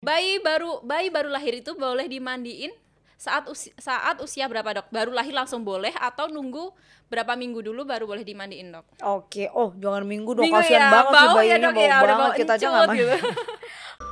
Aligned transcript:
Bayi 0.00 0.40
baru 0.40 0.80
bayi 0.80 1.12
baru 1.12 1.28
lahir 1.28 1.60
itu 1.60 1.76
boleh 1.76 2.08
dimandiin 2.08 2.72
saat 3.20 3.44
usia, 3.52 3.68
saat 3.76 4.16
usia 4.24 4.48
berapa 4.48 4.80
dok? 4.80 4.88
Baru 4.88 5.12
lahir 5.12 5.36
langsung 5.36 5.60
boleh 5.60 5.92
atau 5.92 6.24
nunggu 6.24 6.72
berapa 7.12 7.36
minggu 7.36 7.60
dulu 7.60 7.84
baru 7.84 8.08
boleh 8.08 8.24
dimandiin 8.24 8.72
dok? 8.72 8.88
Oke, 9.04 9.52
oh 9.52 9.76
jangan 9.76 10.08
minggu 10.08 10.32
dong, 10.32 10.48
Minggu 10.48 10.56
kasihan 10.56 10.88
ya, 10.88 10.92
banget 10.96 11.12
sih 11.12 11.20
bau 11.20 11.36
bayinya 11.36 11.52
ya, 11.52 11.60
Dok, 11.60 11.72
bau 11.76 11.84
ya, 11.84 11.96
banget 12.00 12.16
bau 12.16 12.32
kita 12.32 12.52
aja 12.56 12.64
nggak 12.72 12.88
mandi. 12.88 13.00
gitu. 13.04 13.16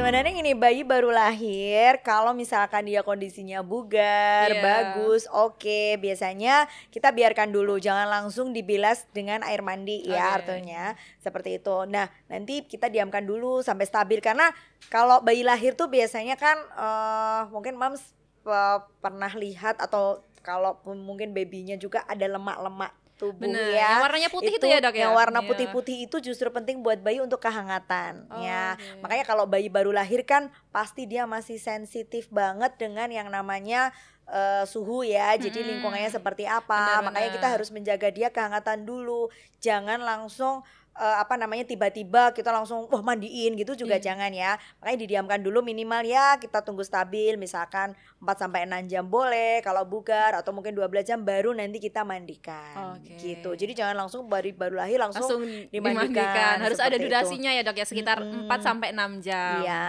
Sebenarnya 0.00 0.32
gini 0.32 0.56
bayi 0.56 0.80
baru 0.80 1.12
lahir 1.12 2.00
kalau 2.00 2.32
misalkan 2.32 2.88
dia 2.88 3.04
kondisinya 3.04 3.60
bugar, 3.60 4.48
Iya. 4.48 4.64
bagus, 4.64 5.28
oke, 5.28 6.00
biasanya 6.00 6.64
kita 6.88 7.12
biarkan 7.12 7.52
dulu 7.52 7.76
jangan 7.76 8.08
langsung 8.08 8.56
dibilas 8.56 9.04
dengan 9.12 9.44
air 9.44 9.60
mandi 9.60 10.00
ya 10.08 10.40
Oke. 10.40 10.56
artinya 10.56 10.96
seperti 11.20 11.60
itu. 11.60 11.84
Nah, 11.84 12.08
nanti 12.32 12.64
kita 12.64 12.88
diamkan 12.88 13.28
dulu 13.28 13.60
sampai 13.60 13.84
stabil 13.84 14.24
karena 14.24 14.48
kalau 14.88 15.20
bayi 15.20 15.44
lahir 15.44 15.76
tuh 15.76 15.92
biasanya 15.92 16.40
kan 16.40 16.56
eh, 16.56 17.40
mungkin 17.52 17.76
mams 17.76 18.00
eh, 18.48 18.80
pernah 19.04 19.28
lihat 19.36 19.84
atau 19.84 20.24
kalau 20.40 20.80
mungkin 20.96 21.36
babynya 21.36 21.76
juga 21.76 22.08
ada 22.08 22.24
lemak-lemak 22.24 22.96
tubuh 23.20 23.44
Bener, 23.44 23.76
ya. 23.76 24.00
yang 24.00 24.00
warnanya 24.00 24.30
putih 24.32 24.52
itu 24.56 24.64
ya, 24.64 24.80
Dok, 24.80 24.96
ya? 24.96 25.04
Yang 25.04 25.12
warna 25.12 25.40
Iya. 25.44 25.48
putih-putih 25.52 25.96
itu 26.08 26.16
justru 26.24 26.48
penting 26.48 26.80
buat 26.80 26.96
bayi 26.98 27.20
untuk 27.20 27.36
kehangatan 27.38 28.24
Oh, 28.26 28.40
ya. 28.40 28.80
oke. 28.80 29.04
Makanya 29.04 29.24
kalau 29.28 29.44
bayi 29.44 29.68
baru 29.68 29.92
lahir 29.92 30.24
kan 30.24 30.48
pasti 30.72 31.04
dia 31.04 31.28
masih 31.28 31.60
sensitif 31.60 32.32
banget 32.32 32.80
dengan 32.80 33.12
yang 33.12 33.28
namanya 33.28 33.92
eh, 34.24 34.62
suhu 34.64 35.02
ya. 35.02 35.34
Jadi 35.34 35.58
Mm-mm. 35.58 35.70
lingkungannya 35.76 36.08
seperti 36.08 36.46
apa. 36.46 37.02
Benar, 37.02 37.10
Makanya 37.10 37.30
kita 37.34 37.48
harus 37.50 37.68
menjaga 37.68 38.08
dia 38.08 38.30
kehangatan 38.30 38.86
dulu. 38.86 39.26
Jangan 39.58 39.98
langsung 40.00 40.62
eh, 41.00 41.16
apa 41.16 41.34
namanya 41.34 41.64
tiba-tiba 41.64 42.30
kita 42.30 42.52
langsung 42.52 42.84
wah 42.86 43.00
mandiin 43.00 43.56
gitu 43.56 43.72
juga 43.72 43.96
Iya. 43.96 44.12
jangan 44.12 44.30
ya. 44.30 44.52
Makanya 44.78 44.98
didiamkan 45.00 45.40
dulu 45.40 45.64
minimal 45.64 46.04
ya 46.04 46.36
kita 46.36 46.60
tunggu 46.60 46.84
stabil 46.84 47.34
misalkan 47.34 47.96
4 48.20 48.36
sampai 48.36 48.68
6 48.68 48.84
jam 48.86 49.08
boleh 49.08 49.64
kalau 49.64 49.88
bugar 49.88 50.36
atau 50.36 50.52
mungkin 50.52 50.76
12 50.76 51.02
jam 51.02 51.18
baru 51.24 51.56
nanti 51.56 51.80
kita 51.80 52.04
mandikan. 52.04 53.00
Oke. 53.00 53.16
Gitu. 53.16 53.50
Jadi 53.56 53.72
jangan 53.72 53.96
langsung 53.96 54.28
baru 54.28 54.52
baru 54.52 54.76
lahir 54.76 55.00
langsung, 55.00 55.24
langsung 55.24 55.42
dimandikan, 55.72 56.12
dimandikan. 56.12 56.56
Harus 56.60 56.76
ada 56.76 56.92
seperti 56.92 57.00
itu. 57.00 57.06
durasinya 57.08 57.50
ya 57.50 57.62
dok 57.64 57.76
ya 57.80 57.86
sekitar 57.88 58.18
Mm-mm. 58.20 58.44
4 58.46 58.60
sampai 58.60 58.88
6 58.92 59.24
jam. 59.24 59.56
Iya. 59.64 59.88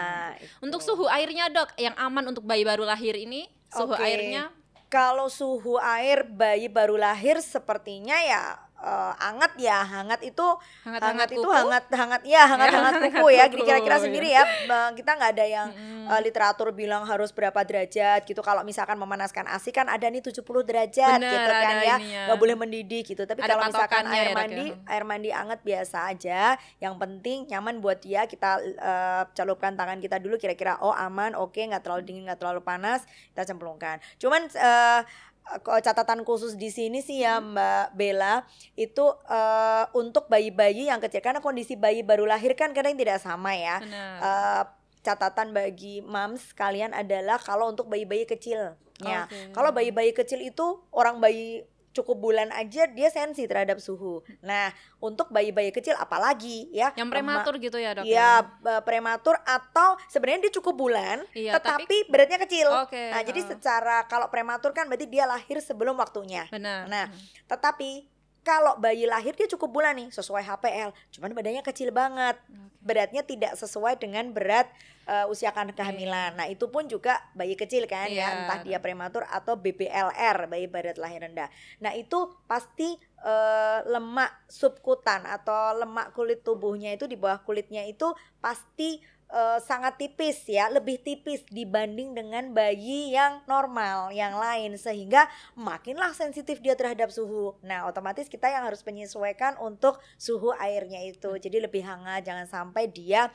Untuk 0.64 0.80
suhu 0.80 1.11
airnya 1.11 1.52
dok 1.52 1.75
yang 1.75 1.93
aman 1.99 2.31
untuk 2.31 2.47
bayi 2.47 2.64
baru 2.64 2.88
lahir 2.88 3.19
ini 3.19 3.52
suhu 3.67 3.91
Oke. 3.91 3.99
airnya 3.99 4.47
Kalau 4.88 5.31
suhu 5.31 5.80
air 5.80 6.27
bayi 6.27 6.67
baru 6.67 6.99
lahir 6.99 7.39
sepertinya 7.39 8.19
ya 8.19 8.59
eh, 8.81 9.13
hangat 9.21 9.53
ya, 9.61 9.79
hangat 9.85 10.21
itu 10.25 10.47
hangat-hangat 10.83 11.29
hangat 11.29 11.29
itu 11.31 11.41
kuku? 11.45 11.53
hangat 11.53 11.85
hangat 11.93 12.21
ya 12.25 12.43
hangat 12.49 12.69
hangat 12.73 12.93
hangat 12.97 13.11
kuku 13.13 13.27
ya. 13.29 13.45
kuku, 13.47 13.63
kira-kira 13.63 13.97
iya. 13.97 14.03
sendiri 14.03 14.29
ya 14.33 14.43
kita 14.91 15.11
nggak 15.17 15.31
ada 15.37 15.45
yang 15.45 15.67
Mm-mm. 15.71 16.11
eh, 16.11 16.21
literatur 16.21 16.73
bilang 16.73 17.03
harus 17.05 17.29
berapa 17.31 17.61
derajat 17.61 18.25
gitu. 18.25 18.41
Kalau 18.41 18.61
misalkan 18.65 18.97
memanaskan 18.97 19.47
ASI 19.47 19.71
kan 19.73 19.87
ada 19.87 20.07
nih 20.07 20.21
70 20.21 20.41
derajat 20.43 21.19
Bener, 21.19 21.31
gitu 21.31 21.52
kan 21.52 21.75
ya. 21.81 21.95
ininya. 21.97 22.21
nggak 22.31 22.39
boleh 22.39 22.55
mendidih 22.57 23.02
gitu. 23.05 23.23
Tapi 23.23 23.39
Ada 23.41 23.53
kalau 23.55 23.63
misalkan 23.69 24.03
air 24.09 24.13
ya, 24.13 24.21
Dok, 24.21 24.29
ya. 24.31 24.35
mandi, 24.37 24.65
air 24.87 25.03
mandi 25.03 25.29
hangat 25.31 25.59
biasa 25.61 25.97
aja. 26.11 26.41
Yang 26.81 26.95
penting 26.97 27.37
nyaman 27.49 27.75
buat 27.79 27.99
dia. 28.02 28.25
Kita 28.25 28.52
eh, 28.61 29.23
celupkan 29.35 29.73
tangan 29.75 29.97
kita 30.02 30.17
dulu 30.17 30.35
kira-kira 30.37 30.77
oh 30.81 30.93
aman, 30.93 31.33
oke, 31.37 31.59
nggak 31.59 31.83
terlalu 31.83 32.02
dingin, 32.05 32.23
nggak 32.27 32.39
terlalu 32.41 32.61
panas, 32.63 33.05
kita 33.33 33.43
cemplungkan. 33.47 34.02
Cuman 34.17 34.47
eh, 34.52 35.02
kok 35.05 35.30
catatan 35.59 36.23
khusus 36.23 36.55
di 36.55 36.71
sini 36.71 37.03
sih 37.03 37.23
ya 37.25 37.44
Mbak 37.44 37.97
Bella 37.97 38.47
itu 38.80 39.05
eh, 39.27 39.85
untuk 39.97 40.31
bayi-bayi 40.31 40.88
yang 40.88 41.03
kecil 41.03 41.19
karena 41.19 41.43
kondisi 41.43 41.75
bayi 41.75 42.05
baru 42.05 42.23
lahir 42.23 42.55
kan 42.55 42.71
kadang 42.71 42.95
tidak 42.95 43.19
sama 43.19 43.52
ya. 43.58 43.83
Benar. 43.83 44.16
Eh, 44.21 44.63
catatan 45.02 45.49
bagi 45.52 45.99
moms 46.05 46.53
kalian 46.53 46.93
adalah 46.93 47.41
kalau 47.41 47.73
untuk 47.73 47.89
bayi-bayi 47.89 48.30
kecil 48.30 48.77
ya. 49.02 49.25
Oke. 49.25 49.52
Kalau 49.52 49.73
bayi-bayi 49.73 50.13
kecil 50.13 50.39
itu 50.45 50.80
orang 50.93 51.17
bayi 51.17 51.65
cukup 51.92 52.17
bulan 52.17 52.50
aja 52.52 52.88
dia 52.88 53.08
sensi 53.08 53.43
terhadap 53.43 53.77
suhu. 53.77 54.20
Nah, 54.42 54.71
untuk 54.98 55.27
bayi-bayi 55.27 55.70
kecil 55.70 55.93
apalagi 55.93 56.71
ya. 56.71 56.92
yang 56.93 57.08
Ema- 57.08 57.14
prematur 57.14 57.55
gitu 57.58 57.76
ya 57.76 57.92
dok 57.92 58.04
Iya, 58.04 58.32
b- 58.42 58.82
prematur 58.82 59.36
atau 59.42 59.99
sebenarnya 60.08 60.48
dia 60.48 60.54
cukup 60.55 60.76
bulan, 60.77 61.23
Iya, 61.32 61.55
tetapi 61.55 62.08
beratnya 62.08 62.39
kecil. 62.39 62.67
Oke, 62.80 63.11
Nah, 63.11 63.21
jadi 63.21 63.39
heeh. 63.39 63.52
secara 63.52 64.04
kalau 64.05 64.27
prematur 64.27 64.71
kan 64.71 64.88
berarti 64.88 65.05
dia 65.05 65.23
lahir 65.23 65.60
sebelum 65.60 65.93
waktunya. 65.93 66.48
benar 66.48 66.88
Nah, 66.88 67.05
tetapi 67.45 68.08
kalau 68.41 68.73
bayi 68.77 69.05
lahir 69.05 69.37
dia 69.37 69.45
cukup 69.45 69.69
bulan 69.69 69.93
nih 69.93 70.09
sesuai 70.09 70.41
HPL, 70.41 70.89
cuman 71.13 71.29
badannya 71.37 71.61
kecil 71.61 71.93
banget. 71.93 72.37
Beratnya 72.81 73.21
tidak 73.21 73.53
sesuai 73.53 74.02
dengan 74.02 74.33
berat 74.33 74.65
eh, 75.05 75.25
usia 75.29 75.53
kan 75.53 75.69
kehamilan. 75.69 76.33
Nah, 76.33 76.49
itu 76.49 76.65
pun 76.69 76.89
juga 76.89 77.21
bayi 77.33 77.53
kecil 77.53 77.85
kan 77.85 78.09
Iya. 78.09 78.21
ya, 78.21 78.27
entah 78.41 78.59
dia 78.61 78.77
prematur 78.81 79.21
atau 79.29 79.53
BBLR, 79.53 80.49
bayi 80.49 80.65
berat 80.65 80.97
lahir 80.97 81.21
rendah. 81.21 81.49
Nah, 81.77 81.93
itu 81.93 82.33
pasti 82.49 82.97
eh, 83.21 83.79
lemak 83.85 84.33
subkutan 84.49 85.29
atau 85.29 85.77
lemak 85.77 86.09
kulit 86.17 86.41
tubuhnya 86.41 86.97
itu 86.97 87.05
di 87.05 87.13
bawah 87.13 87.37
kulitnya 87.45 87.85
itu 87.85 88.09
pasti 88.41 88.97
eh, 89.31 89.59
sangat 89.64 89.97
tipis 89.97 90.43
ya, 90.45 90.67
lebih 90.67 90.99
tipis 90.99 91.42
dibanding 91.47 92.14
dengan 92.14 92.52
bayi 92.52 93.15
yang 93.15 93.42
normal 93.47 94.11
yang 94.11 94.36
lain 94.36 94.75
sehingga 94.75 95.25
makinlah 95.55 96.11
sensitif 96.11 96.59
dia 96.59 96.75
terhadap 96.75 97.09
suhu. 97.09 97.55
Nah, 97.64 97.87
otomatis 97.87 98.27
kita 98.27 98.52
yang 98.52 98.67
harus 98.67 98.83
menyesuaikan 98.83 99.55
untuk 99.64 99.97
suhu 100.20 100.52
airnya 100.59 101.02
itu. 101.08 101.31
Jadi 101.39 101.64
lebih 101.64 101.81
hangat, 101.81 102.27
jangan 102.27 102.45
sampai 102.45 102.91
dia 102.91 103.31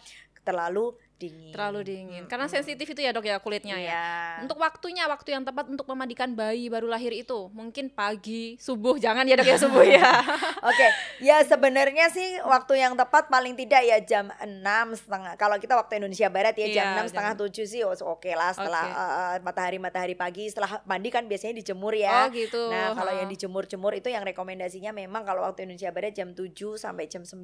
terlalu 0.46 0.94
dingin. 1.16 1.50
terlalu 1.50 1.80
dingin 1.82 2.22
Mm-mm. 2.22 2.28
karena 2.28 2.46
sensitif 2.46 2.86
itu 2.86 3.00
ya 3.00 3.10
dok 3.10 3.24
ya 3.24 3.36
kulitnya 3.38 3.74
ya 3.74 3.84
Iya. 3.86 4.08
Untuk 4.42 4.58
waktunya, 4.58 5.06
waktu 5.06 5.30
yang 5.30 5.42
tepat 5.42 5.66
untuk 5.66 5.86
memandikan 5.86 6.32
bayi 6.32 6.66
baru 6.66 6.86
lahir 6.86 7.08
itu 7.10 7.48
mungkin 7.50 7.88
pagi, 7.88 8.58
subuh, 8.58 8.96
jangan 8.96 9.24
ya 9.24 9.34
dok 9.34 9.46
ya 9.46 9.56
subuh 9.56 9.80
ya. 9.80 10.02
Oke, 10.68 10.86
ya 11.20 11.40
sebenarnya 11.40 12.08
sih 12.08 12.42
waktu 12.42 12.78
yang 12.78 12.92
tepat 12.92 13.26
paling 13.26 13.54
tidak 13.54 13.80
ya 13.80 13.98
jam 13.98 14.28
6 14.34 14.60
setengah. 14.98 15.32
Kalau 15.34 15.56
kita 15.56 15.72
waktu 15.74 15.98
Indonesia 15.98 16.28
Barat 16.28 16.52
ya 16.54 16.66
jam 16.68 16.86
Iya, 16.90 17.00
6 17.00 17.10
setengah 17.10 17.32
7 17.38 17.64
sih 17.64 17.80
oh, 17.80 17.94
oke 17.94 18.28
lah 18.28 18.50
setelah 18.50 18.84
Oke. 18.84 18.92
eh, 18.92 19.12
eh, 19.16 19.36
matahari-matahari 19.40 20.14
pagi 20.14 20.44
setelah 20.46 20.82
mandi 20.84 21.08
kan 21.08 21.24
biasanya 21.24 21.54
dijemur 21.56 21.94
ya. 21.94 22.26
Oh 22.26 22.28
gitu. 22.28 22.62
Nah, 22.68 22.92
kalau 22.92 23.12
yang 23.14 23.28
dijemur-jemur 23.28 23.92
itu 23.94 24.08
yang 24.08 24.22
rekomendasinya 24.22 24.90
memang 24.90 25.22
kalau 25.22 25.40
waktu 25.42 25.64
Indonesia 25.64 25.88
Barat 25.88 26.12
jam 26.12 26.34
7 26.34 26.50
sampai 26.76 27.06
jam 27.06 27.22
9 27.22 27.40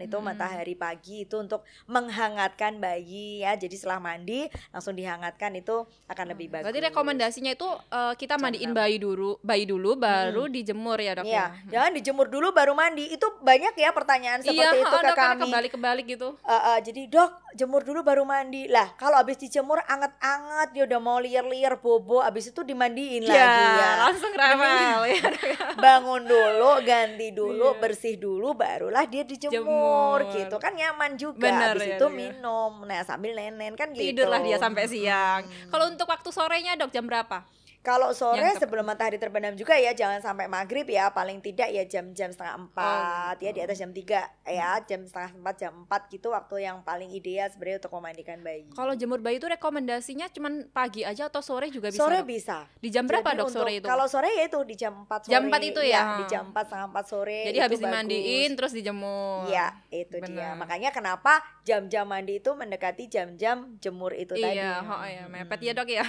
itu 0.00 0.12
Hmm. 0.12 0.26
matahari 0.26 0.74
pagi 0.74 1.22
itu 1.22 1.36
untuk 1.36 1.62
menghangatkan 1.86 2.76
bayi 2.76 3.13
ya. 3.38 3.52
Jadi 3.54 3.74
setelah 3.74 3.98
mandi 3.98 4.44
langsung 4.68 4.92
dihangatkan 4.92 5.54
itu 5.54 5.76
akan 6.04 6.26
lebih 6.28 6.48
bagus. 6.48 6.64
Berarti 6.64 6.80
rekomendasinya 6.84 7.50
itu 7.50 7.68
eh, 7.88 8.14
kita 8.14 8.34
mandiin 8.36 8.70
6. 8.70 8.76
bayi 8.76 8.96
dulu, 8.96 9.38
bayi 9.40 9.64
dulu 9.64 9.94
baru 9.94 10.46
dijemur 10.46 10.98
ya 10.98 11.12
dok 11.14 11.24
Iya, 11.24 11.32
ya. 11.32 11.46
jangan 11.70 11.90
dijemur 11.92 12.26
dulu 12.26 12.50
baru 12.50 12.72
mandi. 12.72 13.08
Itu 13.08 13.26
banyak 13.40 13.74
ya 13.74 13.90
pertanyaan 13.90 14.40
seperti 14.40 14.58
Iya, 14.58 14.70
itu 14.74 14.86
ke 14.86 14.98
dok, 15.00 15.16
kami. 15.16 15.42
kebalik-kebalik 15.44 16.06
gitu. 16.08 16.28
Eh, 16.40 16.52
eh, 16.52 16.78
jadi 16.82 17.02
dok 17.06 17.30
jemur 17.54 17.80
dulu 17.80 18.02
baru 18.02 18.22
mandi 18.22 18.66
lah 18.66 18.90
kalau 18.94 19.14
habis 19.14 19.36
dijemur 19.36 19.78
anget-anget 19.80 20.68
dia 20.72 20.82
udah 20.84 20.98
mau 20.98 21.18
liar-liar 21.18 21.78
bobo 21.78 22.18
habis 22.18 22.50
itu 22.50 22.60
dimandiin 22.60 23.22
lagi 23.22 23.38
ya 23.70 23.90
langsung 24.02 24.32
rewel 24.32 24.66
ya. 25.06 25.14
Ya. 25.14 25.30
bangun 25.84 26.22
dulu 26.24 26.82
ganti 26.82 27.30
dulu 27.30 27.68
Iya. 27.68 27.78
bersih 27.78 28.14
dulu 28.16 28.52
barulah 28.52 29.06
dia 29.06 29.22
dijemur 29.22 29.54
Jemur. 29.54 30.20
gitu 30.34 30.56
kan 30.58 30.74
nyaman 30.74 31.14
juga 31.14 31.38
Bener 31.40 31.72
habis 31.72 31.86
ya, 31.86 31.94
itu 31.94 32.04
ya. 32.04 32.10
minum 32.12 32.72
nah 32.82 33.03
sambil 33.04 33.36
nenen 33.36 33.76
kan 33.76 33.92
gitu 33.92 34.10
Tidurlah 34.10 34.40
dia 34.40 34.56
sampai 34.58 34.88
siang. 34.88 35.44
Hmm. 35.44 35.70
Kalau 35.70 35.84
untuk 35.92 36.08
waktu 36.08 36.28
sorenya 36.32 36.74
dok 36.80 36.90
jam 36.90 37.04
berapa? 37.04 37.44
Kalau 37.84 38.16
sore 38.16 38.40
Yang 38.40 38.64
sebelum 38.64 38.88
matahari 38.88 39.20
terbenam 39.20 39.52
juga 39.52 39.76
ya 39.76 39.92
jangan 39.92 40.24
sampai 40.24 40.48
maghrib 40.48 40.88
ya 40.88 41.12
paling 41.12 41.44
tidak 41.44 41.68
ya 41.68 41.84
jam-jam 41.84 42.32
setengah 42.32 42.56
empat 42.64 43.36
ya 43.44 43.52
di 43.52 43.60
atas 43.60 43.76
jam 43.76 43.92
tiga 43.92 44.24
ya 44.48 44.80
jam 44.88 45.04
setengah 45.04 45.36
empat 45.36 45.54
jam 45.60 45.72
empat 45.84 46.08
gitu 46.08 46.32
waktu 46.32 46.64
yang 46.64 46.80
paling 46.80 47.12
ideal 47.12 47.44
sebenarnya 47.52 47.84
untuk 47.84 47.92
memandikan 47.92 48.40
bayi. 48.40 48.72
Kalau 48.72 48.96
jemur 48.96 49.20
bayi 49.20 49.36
itu 49.36 49.44
rekomendasinya 49.44 50.32
cuman 50.32 50.72
pagi 50.72 51.04
aja 51.04 51.28
atau 51.28 51.44
sore 51.44 51.68
juga 51.68 51.92
bisa? 51.92 52.00
sore 52.00 52.24
bisa. 52.24 52.64
Di 52.80 52.88
jam 52.88 53.04
berapa 53.04 53.20
Jadi 53.20 53.36
dok 53.36 53.46
untuk- 53.52 53.60
sore 53.60 53.72
itu? 53.76 53.84
Kalau 53.84 54.06
sore 54.08 54.32
ya 54.32 54.48
itu 54.48 54.58
di 54.64 54.74
jam 54.80 55.04
4 55.04 55.28
sore. 55.28 55.32
Jam 55.36 55.42
4 55.52 55.60
itu 55.68 55.80
ya? 55.84 56.02
Di 56.16 56.24
jam 56.24 56.44
4 56.56 56.64
setengah 56.64 56.86
4 56.88 57.04
sore. 57.04 57.40
Jadi 57.52 57.58
habis 57.60 57.76
bagus. 57.76 57.84
dimandiin 57.84 58.50
terus 58.56 58.72
dijemur. 58.72 59.44
Iya, 59.52 59.66
itu 59.92 60.16
dia. 60.24 60.56
Benar. 60.56 60.56
Makanya 60.56 60.88
kenapa 60.88 61.44
jam-jam 61.68 62.08
mandi 62.08 62.40
itu 62.40 62.48
mendekati 62.56 63.12
jam-jam 63.12 63.76
jemur 63.76 64.16
itu 64.16 64.32
tadi. 64.32 64.56
Iya, 64.56 64.80
oh 64.80 65.04
ya, 65.04 65.28
mepet 65.28 65.60
ya 65.60 65.76
dok 65.76 65.92
ya. 65.92 66.04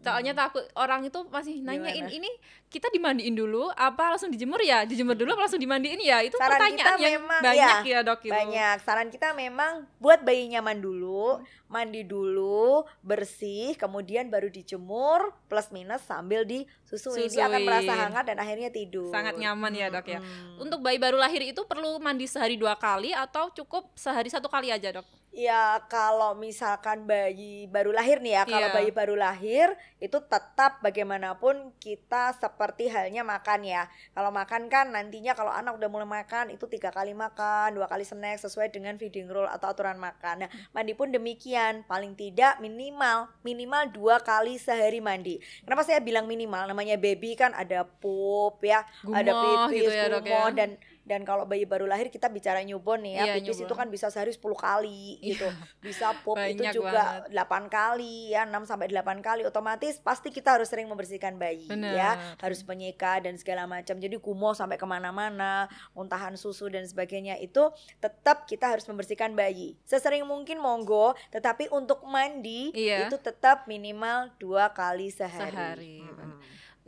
Soalnya 0.00 0.32
takut 0.32 0.64
orang 0.80 1.04
itu 1.10 1.20
masih 1.26 1.58
nanyain 1.60 2.06
Gimana? 2.06 2.16
ini 2.22 2.30
kita 2.70 2.86
dimandiin 2.94 3.34
dulu 3.34 3.66
apa 3.74 4.14
langsung 4.14 4.30
dijemur 4.30 4.62
ya? 4.62 4.86
Dijemur 4.86 5.18
dulu 5.18 5.34
apa 5.34 5.50
langsung 5.50 5.58
dimandiin 5.58 5.98
ya? 5.98 6.22
Itu 6.22 6.38
Saran 6.38 6.54
pertanyaan 6.56 6.96
kita 6.96 7.02
yang 7.02 7.14
memang, 7.20 7.40
banyak 7.42 7.78
ya, 7.82 7.90
ya, 7.90 7.98
dok 8.06 8.20
gitu. 8.22 8.32
Banyak. 8.32 8.76
Saran 8.86 9.08
kita 9.10 9.34
memang 9.34 9.90
buat 9.98 10.22
bayi 10.22 10.46
nyaman 10.54 10.78
dulu, 10.78 11.42
mandi 11.66 12.06
dulu, 12.06 12.86
bersih, 13.02 13.74
kemudian 13.74 14.30
baru 14.30 14.46
dijemur 14.48 15.34
plus 15.50 15.68
minus 15.74 16.06
sambil 16.06 16.46
disusui. 16.46 17.26
Dia 17.26 17.50
akan 17.50 17.58
Susui. 17.58 17.66
merasa 17.66 17.92
hangat 17.92 18.24
dan 18.30 18.38
akhirnya 18.38 18.70
tidur. 18.70 19.10
Sangat 19.10 19.34
nyaman 19.34 19.74
ya 19.74 19.90
dok 19.90 20.06
ya. 20.06 20.22
Untuk 20.62 20.78
bayi 20.80 21.02
baru 21.02 21.18
lahir 21.18 21.42
itu 21.42 21.66
perlu 21.66 21.98
mandi 21.98 22.30
sehari 22.30 22.54
dua 22.54 22.78
kali 22.78 23.10
atau 23.10 23.50
cukup 23.50 23.90
sehari 23.98 24.30
satu 24.30 24.46
kali 24.46 24.70
aja 24.70 24.94
dok? 24.94 25.19
Ya 25.30 25.78
kalau 25.86 26.34
misalkan 26.34 27.06
bayi 27.06 27.70
baru 27.70 27.94
lahir 27.94 28.18
nih 28.18 28.34
ya, 28.34 28.42
kalau 28.50 28.66
Iya. 28.66 28.74
bayi 28.74 28.90
baru 28.90 29.14
lahir 29.14 29.70
itu 30.02 30.18
tetap 30.26 30.82
bagaimanapun 30.82 31.70
kita 31.78 32.34
seperti 32.34 32.90
halnya 32.90 33.22
makan 33.22 33.62
ya. 33.62 33.86
Kalau 34.10 34.34
makan 34.34 34.66
kan 34.66 34.90
nantinya 34.90 35.38
kalau 35.38 35.54
anak 35.54 35.78
udah 35.78 35.86
mulai 35.86 36.26
makan 36.26 36.50
itu 36.50 36.66
tiga 36.66 36.90
kali 36.90 37.14
makan, 37.14 37.78
dua 37.78 37.86
kali 37.86 38.02
snack 38.02 38.42
sesuai 38.42 38.74
dengan 38.74 38.98
feeding 38.98 39.30
rule 39.30 39.46
atau 39.46 39.70
aturan 39.70 40.02
makan. 40.02 40.44
Nah 40.46 40.50
mandi 40.74 40.98
pun 40.98 41.14
demikian, 41.14 41.86
paling 41.86 42.18
tidak 42.18 42.58
minimal 42.58 43.30
minimal 43.46 43.86
dua 43.94 44.18
kali 44.18 44.58
sehari 44.58 44.98
mandi. 44.98 45.38
Kenapa 45.62 45.86
saya 45.86 46.02
bilang 46.02 46.26
minimal? 46.26 46.66
Namanya 46.66 46.98
baby 46.98 47.38
kan 47.38 47.54
ada 47.54 47.86
pup 47.86 48.58
ya, 48.66 48.82
ada 49.14 49.30
Gumoh 49.30 49.70
pipis, 49.70 49.78
gitu 49.86 49.90
ya, 49.94 50.10
Dok, 50.10 50.26
gumoh, 50.26 50.50
ya. 50.50 50.58
dan 50.58 50.70
dan 51.10 51.26
kalau 51.26 51.42
bayi 51.42 51.66
baru 51.66 51.90
lahir 51.90 52.06
kita 52.06 52.30
bicara 52.30 52.62
newborn 52.62 53.02
nih 53.02 53.14
ya, 53.18 53.24
Iya, 53.26 53.34
pipis 53.42 53.66
itu 53.66 53.74
kan 53.74 53.90
bisa 53.90 54.06
sehari 54.14 54.30
10 54.30 54.38
kali 54.54 55.18
gitu. 55.18 55.50
Bisa 55.82 56.14
pup 56.22 56.38
itu 56.38 56.62
juga 56.70 57.26
8 57.26 57.66
kali 57.66 58.30
ya, 58.30 58.46
6 58.46 58.62
sampai 58.62 58.86
8 58.86 59.18
kali 59.18 59.42
otomatis 59.42 59.98
pasti 59.98 60.30
kita 60.30 60.54
harus 60.54 60.70
sering 60.70 60.86
membersihkan 60.86 61.34
bayi 61.34 61.66
Bener. 61.66 61.98
ya, 61.98 62.10
harus 62.38 62.62
penyeka 62.62 63.18
dan 63.18 63.34
segala 63.34 63.66
macam. 63.66 63.98
Jadi 63.98 64.14
kumoh 64.22 64.54
sampai 64.54 64.78
ke 64.78 64.86
mana-mana, 64.86 65.66
muntahan 65.90 66.38
susu 66.38 66.70
dan 66.70 66.86
sebagainya 66.86 67.42
itu 67.42 67.66
tetap 67.98 68.46
kita 68.46 68.70
harus 68.70 68.86
membersihkan 68.86 69.34
bayi. 69.34 69.74
Sesering 69.82 70.22
mungkin 70.22 70.62
monggo, 70.62 71.18
tetapi 71.34 71.66
untuk 71.74 72.06
mandi 72.06 72.70
Iya. 72.70 73.10
itu 73.10 73.18
tetap 73.18 73.66
minimal 73.66 74.30
dua 74.38 74.70
kali 74.70 75.10
sehari. 75.10 75.50
Sehari, 75.50 75.96
Mm-mm. 76.06 76.38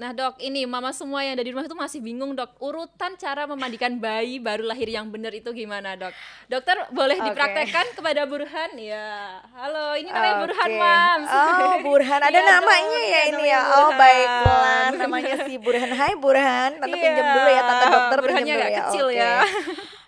Nah 0.02 0.10
dok, 0.10 0.34
ini 0.42 0.66
mama 0.66 0.90
semua 0.90 1.22
yang 1.22 1.38
ada 1.38 1.46
di 1.46 1.54
rumah 1.54 1.62
itu 1.62 1.78
masih 1.78 2.02
bingung 2.02 2.34
dok 2.34 2.58
Urutan 2.58 3.14
cara 3.14 3.46
memandikan 3.46 3.94
bayi 3.96 4.42
baru 4.42 4.66
lahir 4.66 4.90
yang 4.90 5.06
benar 5.06 5.30
itu 5.30 5.54
gimana 5.54 5.94
dok? 5.94 6.10
Dokter 6.50 6.74
boleh 6.90 7.22
Oke. 7.22 7.30
dipraktekkan 7.30 7.86
kepada 7.94 8.26
Burhan? 8.26 8.74
Ya, 8.74 9.38
halo 9.54 9.94
ini 9.94 10.10
namanya 10.10 10.42
Burhan 10.42 10.66
Oke. 10.66 10.74
Mams 10.76 11.30
Oh, 11.30 11.74
Burhan. 11.86 12.18
Ada 12.18 12.30
Iya 12.34 12.40
dong, 12.40 12.50
namanya 12.58 12.98
ya 12.98 13.06
iya, 13.06 13.20
ini 13.30 13.44
ya. 13.46 13.60
Oh, 13.62 13.70
Burhan. 13.86 13.94
baiklah. 13.94 14.82
Namanya 14.98 15.34
si 15.46 15.54
Burhan. 15.56 15.90
Hai 16.02 16.12
Burhan. 16.18 16.70
Tante 16.82 16.96
pinjam 16.98 17.26
dulu 17.30 17.48
ya, 17.48 17.62
tante 17.62 17.86
dokter 17.86 18.18
pinjam 18.18 18.22
Burhannya 18.26 18.50
dulu 18.50 18.58
agak 18.58 18.74
ya. 18.74 18.82
kecil 18.82 19.06
Oke. 19.06 19.14
ya. 19.16 19.34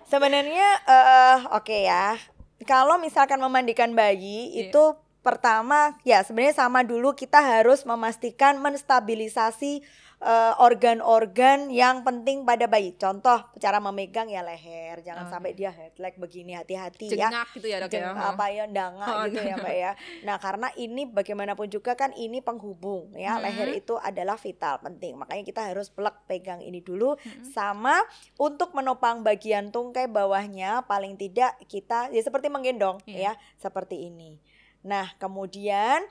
Sebenarnya 0.04 0.66
eh 0.84 1.38
oke 1.54 1.76
ya. 1.80 2.06
Kalau 2.64 2.98
misalkan 2.98 3.38
memandikan 3.38 3.94
bayi 3.94 4.50
Iya. 4.50 4.74
itu 4.74 4.82
pertama 5.24 5.80
ya 6.02 6.20
sebenarnya 6.20 6.52
sama 6.54 6.84
dulu 6.84 7.12
kita 7.12 7.40
harus 7.40 7.82
memastikan 7.82 8.60
menstabilisasi 8.60 9.80
eh, 10.16 10.54
organ-organ 10.58 11.68
yang 11.68 12.00
penting 12.00 12.42
pada 12.42 12.64
bayi. 12.64 12.92
Contoh 12.94 13.44
cara 13.54 13.76
memegang 13.78 14.24
ya 14.26 14.40
leher, 14.40 15.00
jangan 15.00 15.28
sampai 15.28 15.52
dia 15.52 15.68
head 15.68 15.92
leg 15.96 16.14
begini 16.14 16.52
hati-hati 16.52 17.12
ya 17.12 17.28
gitu 17.50 17.66
ya 17.66 17.76
dok 17.78 17.88
ya. 17.88 18.08
jeng- 18.08 18.16
apa 18.16 18.44
ya 18.48 18.64
danga 18.66 19.04
Oh, 19.06 19.24
gitu 19.26 19.40
ya 19.42 19.56
mbak 19.56 19.74
ya 19.74 19.92
nah 20.22 20.36
karena 20.36 20.68
ini 20.74 21.04
bagaimanapun 21.06 21.68
juga 21.68 21.92
kan 21.94 22.12
ini 22.14 22.40
penghubung 22.40 23.12
ya 23.14 23.34
Hmm. 23.34 23.44
leher 23.44 23.68
itu 23.74 23.96
adalah 23.96 24.36
vital 24.36 24.80
penting 24.80 25.14
makanya 25.14 25.42
kita 25.42 25.60
harus 25.62 25.88
pelek 25.88 26.24
pegang 26.24 26.60
ini 26.60 26.80
dulu 26.80 27.16
Hmm. 27.16 27.44
sama 27.46 27.96
untuk 28.36 28.72
menopang 28.72 29.20
bagian 29.20 29.68
tungkai 29.68 30.04
bawahnya 30.06 30.84
paling 30.84 31.16
tidak 31.16 31.56
kita 31.66 32.08
ya 32.08 32.20
seperti 32.20 32.48
menggendong 32.48 33.00
Iya. 33.04 33.18
ya 33.20 33.32
seperti 33.56 34.08
ini 34.08 34.40
nah 34.84 35.08
kemudian 35.16 36.04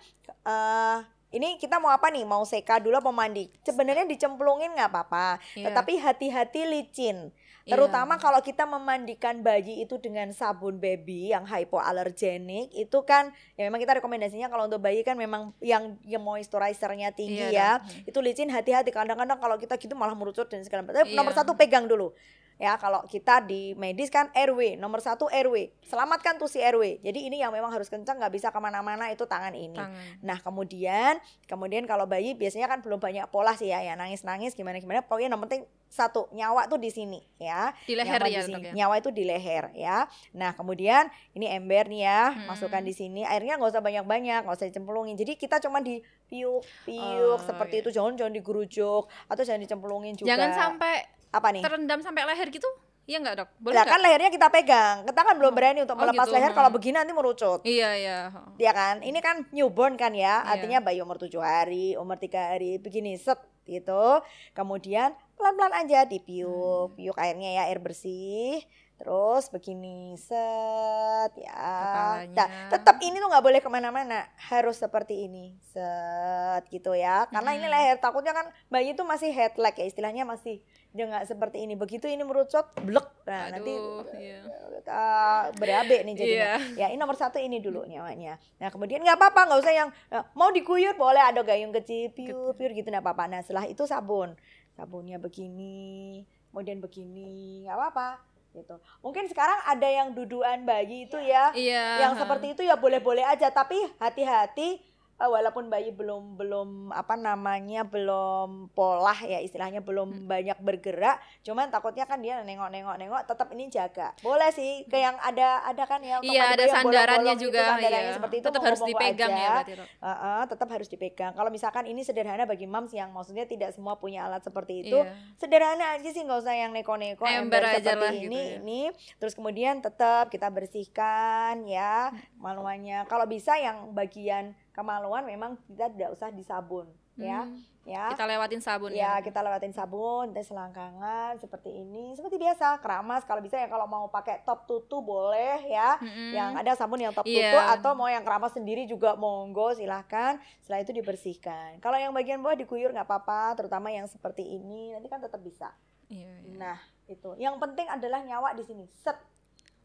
eh 0.43 0.99
ini 1.33 1.57
kita 1.57 1.81
mau 1.81 1.89
apa 1.89 2.13
nih? 2.13 2.29
Mau 2.29 2.45
seka 2.45 2.77
dulu 2.77 2.93
apa 2.93 3.09
mandi? 3.09 3.49
Sebenarnya 3.65 4.05
dicemplungin 4.05 4.77
nggak 4.77 4.89
apa-apa, 4.93 5.41
Iya. 5.57 5.73
tetapi 5.73 5.97
hati-hati 5.97 6.61
licin. 6.69 7.33
Iya. 7.65 7.73
Terutama 7.73 8.21
kalau 8.21 8.37
kita 8.37 8.69
memandikan 8.69 9.41
bayi 9.41 9.81
itu 9.81 9.97
dengan 9.97 10.29
sabun 10.29 10.77
baby 10.77 11.33
yang 11.33 11.47
hypoallergenic 11.49 12.69
itu 12.75 12.99
kan 13.01 13.33
ya 13.57 13.65
memang 13.65 13.81
kita 13.81 13.97
rekomendasinya 13.97 14.45
kalau 14.45 14.69
untuk 14.69 14.83
bayi 14.83 15.01
kan 15.01 15.17
memang 15.17 15.57
yang 15.57 15.97
yang 16.05 16.21
moisturizernya 16.21 17.15
tinggi 17.17 17.49
Iya, 17.49 17.49
ya. 17.49 17.71
Dok. 17.81 18.13
Itu 18.13 18.19
licin 18.21 18.53
hati-hati 18.53 18.93
kadang-kadang 18.93 19.41
kalau 19.41 19.57
kita 19.57 19.81
gitu 19.81 19.97
malah 19.97 20.13
merucut 20.13 20.45
dan 20.53 20.61
segala 20.61 20.85
macam. 20.85 21.01
Tapi 21.01 21.15
Iya. 21.15 21.17
Nomor 21.17 21.33
satu 21.33 21.57
pegang 21.57 21.89
dulu. 21.89 22.13
Ya 22.63 22.79
kalau 22.79 23.03
kita 23.03 23.43
di 23.43 23.75
medis 23.75 24.07
kan 24.07 24.31
RW 24.31 24.79
nomor 24.79 24.97
satu 24.97 25.27
RW 25.27 25.75
selamatkan 25.83 26.35
tuh 26.35 26.47
si 26.47 26.57
RW 26.57 27.03
jadi 27.03 27.19
ini 27.21 27.37
yang 27.37 27.51
memang 27.51 27.67
harus 27.69 27.87
kencang 27.87 28.15
nggak 28.15 28.31
bisa 28.31 28.47
ke 28.47 28.57
mana-mana 28.57 29.11
itu 29.11 29.23
tangan 29.23 29.51
ini 29.51 29.75
Tangan. 29.75 30.23
Nah 30.23 30.39
kemudian 30.39 31.19
kemudian 31.43 31.83
kalau 31.83 32.05
bayi 32.05 32.31
biasanya 32.33 32.65
kan 32.65 32.79
belum 32.79 32.97
banyak 32.97 33.27
pola 33.27 33.51
sih 33.53 33.67
ya 33.67 33.83
ya 33.83 33.93
nangis 33.93 34.23
nangis 34.23 34.53
gimana 34.53 34.79
gimana 34.79 35.03
pokoknya 35.03 35.27
yang 35.27 35.43
penting 35.43 35.61
satu 35.85 36.25
nyawa 36.31 36.65
tuh 36.65 36.77
di 36.77 36.87
sini 36.87 37.19
ya 37.37 37.75
Di 37.83 37.93
leher 37.93 38.17
nyawa 38.17 38.25
ya, 38.25 38.39
di 38.39 38.47
sini. 38.47 38.63
Ya? 38.63 38.73
nyawa 38.73 38.95
itu 38.97 39.09
di 39.11 39.23
leher 39.23 39.69
ya 39.73 40.07
nah 40.31 40.51
kemudian 40.51 41.05
ini 41.33 41.51
ember 41.51 41.85
nih 41.85 42.01
ya 42.01 42.21
Hmm. 42.33 42.47
masukkan 42.47 42.79
di 42.79 42.91
sini 42.91 43.21
airnya 43.23 43.59
nggak 43.59 43.69
usah 43.69 43.83
banyak 43.83 44.01
banyak 44.03 44.39
nggak 44.41 44.55
usah 44.55 44.65
dicemplungin 44.65 45.13
jadi 45.13 45.35
kita 45.35 45.59
cuma 45.59 45.79
di 45.79 45.99
piuk 46.25 46.63
piuk 46.83 47.11
Oh, 47.25 47.37
seperti 47.37 47.77
iya. 47.77 47.83
itu 47.83 47.89
jangan 47.91 48.15
jangan 48.15 48.33
digerujuk 48.33 49.03
atau 49.27 49.43
jangan 49.43 49.59
dicemplungin 49.59 50.15
juga 50.15 50.29
Jangan 50.29 50.49
sampai 50.55 50.95
apa 51.33 51.47
nih 51.49 51.61
terendam 51.61 51.99
sampai 51.99 52.23
leher 52.23 52.47
gitu. 52.47 52.69
Iya 53.03 53.19
nggak 53.19 53.35
dok? 53.35 53.49
Boleh 53.59 53.75
nggak? 53.75 53.87
kan 53.89 53.99
lehernya 53.99 54.31
kita 54.31 54.47
pegang 54.47 54.95
kita 55.03 55.21
kan 55.21 55.35
belum 55.35 55.51
Oh. 55.51 55.57
berani 55.59 55.79
untuk 55.83 55.97
Oh, 55.97 56.01
melepas 56.01 56.23
gitu, 56.23 56.33
leher 56.33 56.47
hmm. 56.47 56.55
kalau 56.55 56.69
begini 56.71 56.95
nanti 56.95 57.11
merucut 57.11 57.59
Iya 57.61 57.89
iya. 57.93 58.19
ya 58.55 58.71
kan 58.71 59.03
ini 59.03 59.19
kan 59.19 59.43
newborn 59.51 59.99
kan 59.99 60.15
ya 60.15 60.39
Iya. 60.39 60.55
artinya 60.55 60.79
bayi 60.79 61.03
umur 61.03 61.19
tujuh 61.19 61.43
hari 61.43 61.99
umur 61.99 62.15
tiga 62.15 62.55
hari 62.55 62.79
begini 62.79 63.17
set 63.17 63.43
gitu 63.63 64.23
kemudian 64.53 65.11
pelan 65.35 65.53
pelan 65.53 65.73
aja 65.73 66.03
dipiuk 66.03 66.91
Hmm. 66.91 66.95
piuk 66.95 67.17
airnya 67.17 67.49
ya 67.53 67.63
air 67.67 67.79
bersih 67.79 68.63
terus 68.93 69.49
begini 69.49 70.15
set 70.15 71.31
ya. 71.35 71.51
Kepalanya. 71.51 72.35
Nah, 72.37 72.47
tetap 72.71 72.97
ini 73.01 73.17
tuh 73.17 73.27
nggak 73.27 73.45
boleh 73.45 73.59
ke 73.59 73.69
mana-mana. 73.69 74.29
Harus 74.37 74.79
seperti 74.79 75.25
ini. 75.27 75.57
Set 75.59 76.63
gitu 76.69 76.93
ya. 76.93 77.25
Karena 77.27 77.57
ini 77.57 77.67
Mm-mm. 77.67 77.73
leher. 77.73 77.97
Takutnya 77.99 78.31
kan 78.31 78.47
bayi 78.69 78.93
itu 78.93 79.01
masih 79.03 79.33
head 79.33 79.57
leg 79.57 79.75
ya 79.75 79.85
istilahnya 79.89 80.23
masih 80.23 80.61
dia 80.93 81.09
nggak 81.09 81.25
seperti 81.25 81.65
ini. 81.65 81.73
Begitu 81.73 82.05
ini 82.05 82.21
merucut 82.21 82.69
blek. 82.85 83.07
Nah 83.25 83.49
nanti 83.49 83.73
Aduh, 83.73 84.05
iya. 84.19 84.39
uh, 84.87 85.43
berabe 85.57 86.05
nih 86.05 86.13
jadinya. 86.13 86.51
Iya. 86.75 86.85
ya 86.85 86.87
ini 86.93 86.99
nomor 87.01 87.17
satu 87.17 87.41
ini 87.41 87.59
dulu 87.59 87.83
nyawanya. 87.89 88.37
Nah 88.61 88.69
kemudian 88.69 89.01
nggak 89.01 89.17
apa-apa 89.17 89.41
nggak 89.49 89.61
usah 89.63 89.73
yang 89.73 89.89
eh, 90.13 90.23
mau 90.37 90.53
diguyur 90.53 90.93
boleh 90.95 91.23
ada 91.23 91.41
gayung 91.41 91.73
kecil 91.73 92.13
piur 92.13 92.53
piur 92.53 92.71
gitu 92.71 92.87
nggak 92.87 93.03
apa-apa. 93.03 93.25
Nah 93.25 93.39
setelah 93.41 93.65
itu 93.65 93.83
sabun. 93.89 94.37
Sabunnya 94.73 95.17
begini 95.21 96.23
kemudian 96.53 96.77
begini 96.77 97.65
nggak 97.65 97.73
apa-apa 97.73 98.32
gitu. 98.53 98.75
Mungkin 99.01 99.25
sekarang 99.27 99.59
ada 99.65 99.89
yang 99.89 100.13
duduan 100.13 100.63
bayi 100.63 101.09
itu 101.09 101.17
ya. 101.17 101.49
Iya. 101.53 102.07
yang 102.07 102.13
seperti 102.15 102.53
itu 102.53 102.61
ya 102.61 102.77
boleh-boleh 102.77 103.25
aja 103.25 103.49
tapi 103.49 103.77
hati-hati 103.97 104.92
eh, 105.23 105.29
walaupun 105.29 105.65
bayi 105.65 105.89
belum 105.89 106.35
belum 106.35 106.69
apa 106.91 107.15
namanya 107.15 107.81
belum 107.81 108.67
pola 108.69 109.15
ya 109.17 109.39
istilahnya 109.39 109.79
Hmm. 109.79 109.87
belum 109.87 110.09
banyak 110.25 110.57
bergerak 110.59 111.15
cuman 111.41 111.67
takutnya 111.67 112.03
kan 112.03 112.19
dia 112.19 112.39
nengok-nengok 112.39 112.95
nengok 112.95 113.21
tetap 113.23 113.47
ini 113.49 113.67
jaga 113.67 114.11
boleh 114.19 114.49
sih 114.49 114.83
ke 114.83 114.97
yang 114.97 115.15
ada 115.17 115.63
ada 115.63 115.83
kan 115.83 115.99
ya 115.99 116.19
Iya 116.19 116.53
ada 116.53 116.65
sandarannya 116.65 116.83
bolong-bolong 117.23 117.35
itu, 117.35 117.45
juga. 117.45 117.61
sandarannya 117.69 118.03
iya. 118.05 118.13
seperti 118.13 118.35
itu 118.35 118.45
Tetap 118.45 118.61
harus 118.61 118.81
dipegang 118.83 119.31
aja. 119.31 119.39
ya 119.39 119.51
berarti 119.53 119.73
dok. 119.73 119.87
Heeh, 119.97 120.41
tetap 120.45 120.67
harus 120.69 120.87
dipegang 120.87 121.31
kalau 121.31 121.49
misalkan 121.49 121.83
ini 121.85 122.01
sederhana 122.01 122.43
bagi 122.43 122.65
moms 122.65 122.91
yang 122.91 123.09
maksudnya 123.09 123.45
tidak 123.45 123.71
semua 123.71 123.95
punya 123.95 124.23
alat 124.23 124.41
seperti 124.41 124.83
itu 124.83 124.99
Iya. 124.99 125.15
sederhana 125.35 125.85
aja 125.93 126.05
sih 126.05 126.21
nggak 126.21 126.39
usah 126.39 126.53
yang 126.53 126.71
neko-neko 126.71 127.23
Ember 127.23 127.39
ember 127.55 127.63
aja 127.71 127.79
seperti 127.89 127.97
lah 127.97 128.13
ini 128.13 128.23
gitu 128.25 128.35
ya. 128.35 128.57
ini 128.59 128.81
terus 129.17 129.33
kemudian 129.33 129.79
tetap 129.79 130.27
kita 130.27 130.49
bersihkan 130.49 131.63
ya 131.63 132.11
maluannya 132.35 133.05
kalau 133.05 133.23
bisa 133.25 133.55
yang 133.55 133.91
bagian 133.91 134.51
kemaluan 134.73 135.23
memang 135.23 135.55
kita 135.69 135.87
tidak 135.93 136.09
usah 136.11 136.33
disabun 136.33 136.89
ya. 137.13 137.45
Hmm. 137.45 137.61
ya. 137.85 138.09
Kita 138.09 138.25
lewatin 138.25 138.57
sabun 138.57 138.89
ya 138.89 139.21
kita 139.21 139.39
lewatin 139.45 139.69
sabun 139.69 140.33
dan 140.33 140.41
selangkangan 140.41 141.37
seperti 141.37 141.69
ini 141.69 142.17
seperti 142.17 142.41
biasa 142.41 142.81
keramas. 142.81 143.21
Kalau 143.23 143.37
bisa 143.39 143.61
ya 143.61 143.69
kalau 143.69 143.85
mau 143.85 144.09
pakai 144.09 144.41
top 144.41 144.65
tutu 144.65 144.97
boleh 145.05 145.61
ya. 145.69 146.01
Mm-mm. 146.01 146.33
yang 146.33 146.57
ada 146.57 146.73
sabun 146.73 146.99
yang 146.99 147.13
top 147.13 147.25
Iya. 147.29 147.53
tutu 147.53 147.59
atau 147.79 147.91
mau 147.93 148.09
yang 148.09 148.25
keramas 148.25 148.57
sendiri 148.57 148.89
juga 148.89 149.13
monggo 149.13 149.77
silahkan. 149.77 150.41
Setelah 150.65 150.81
itu 150.81 150.91
dibersihkan. 150.91 151.77
Kalau 151.77 152.01
yang 152.01 152.09
bagian 152.11 152.41
bawah 152.41 152.57
diguyur 152.57 152.89
nggak 152.89 153.05
apa-apa 153.05 153.61
terutama 153.61 153.93
yang 153.93 154.09
seperti 154.09 154.41
ini. 154.41 154.97
Nanti 154.97 155.05
kan 155.05 155.21
tetap 155.21 155.39
bisa. 155.45 155.69
Iya, 156.09 156.33
iya. 156.49 156.57
nah 156.57 156.77
itu. 157.05 157.29
Yang 157.37 157.61
penting 157.61 157.87
adalah 157.89 158.25
nyawa 158.25 158.57
di 158.57 158.63
sini. 158.65 158.89
Set. 158.89 159.17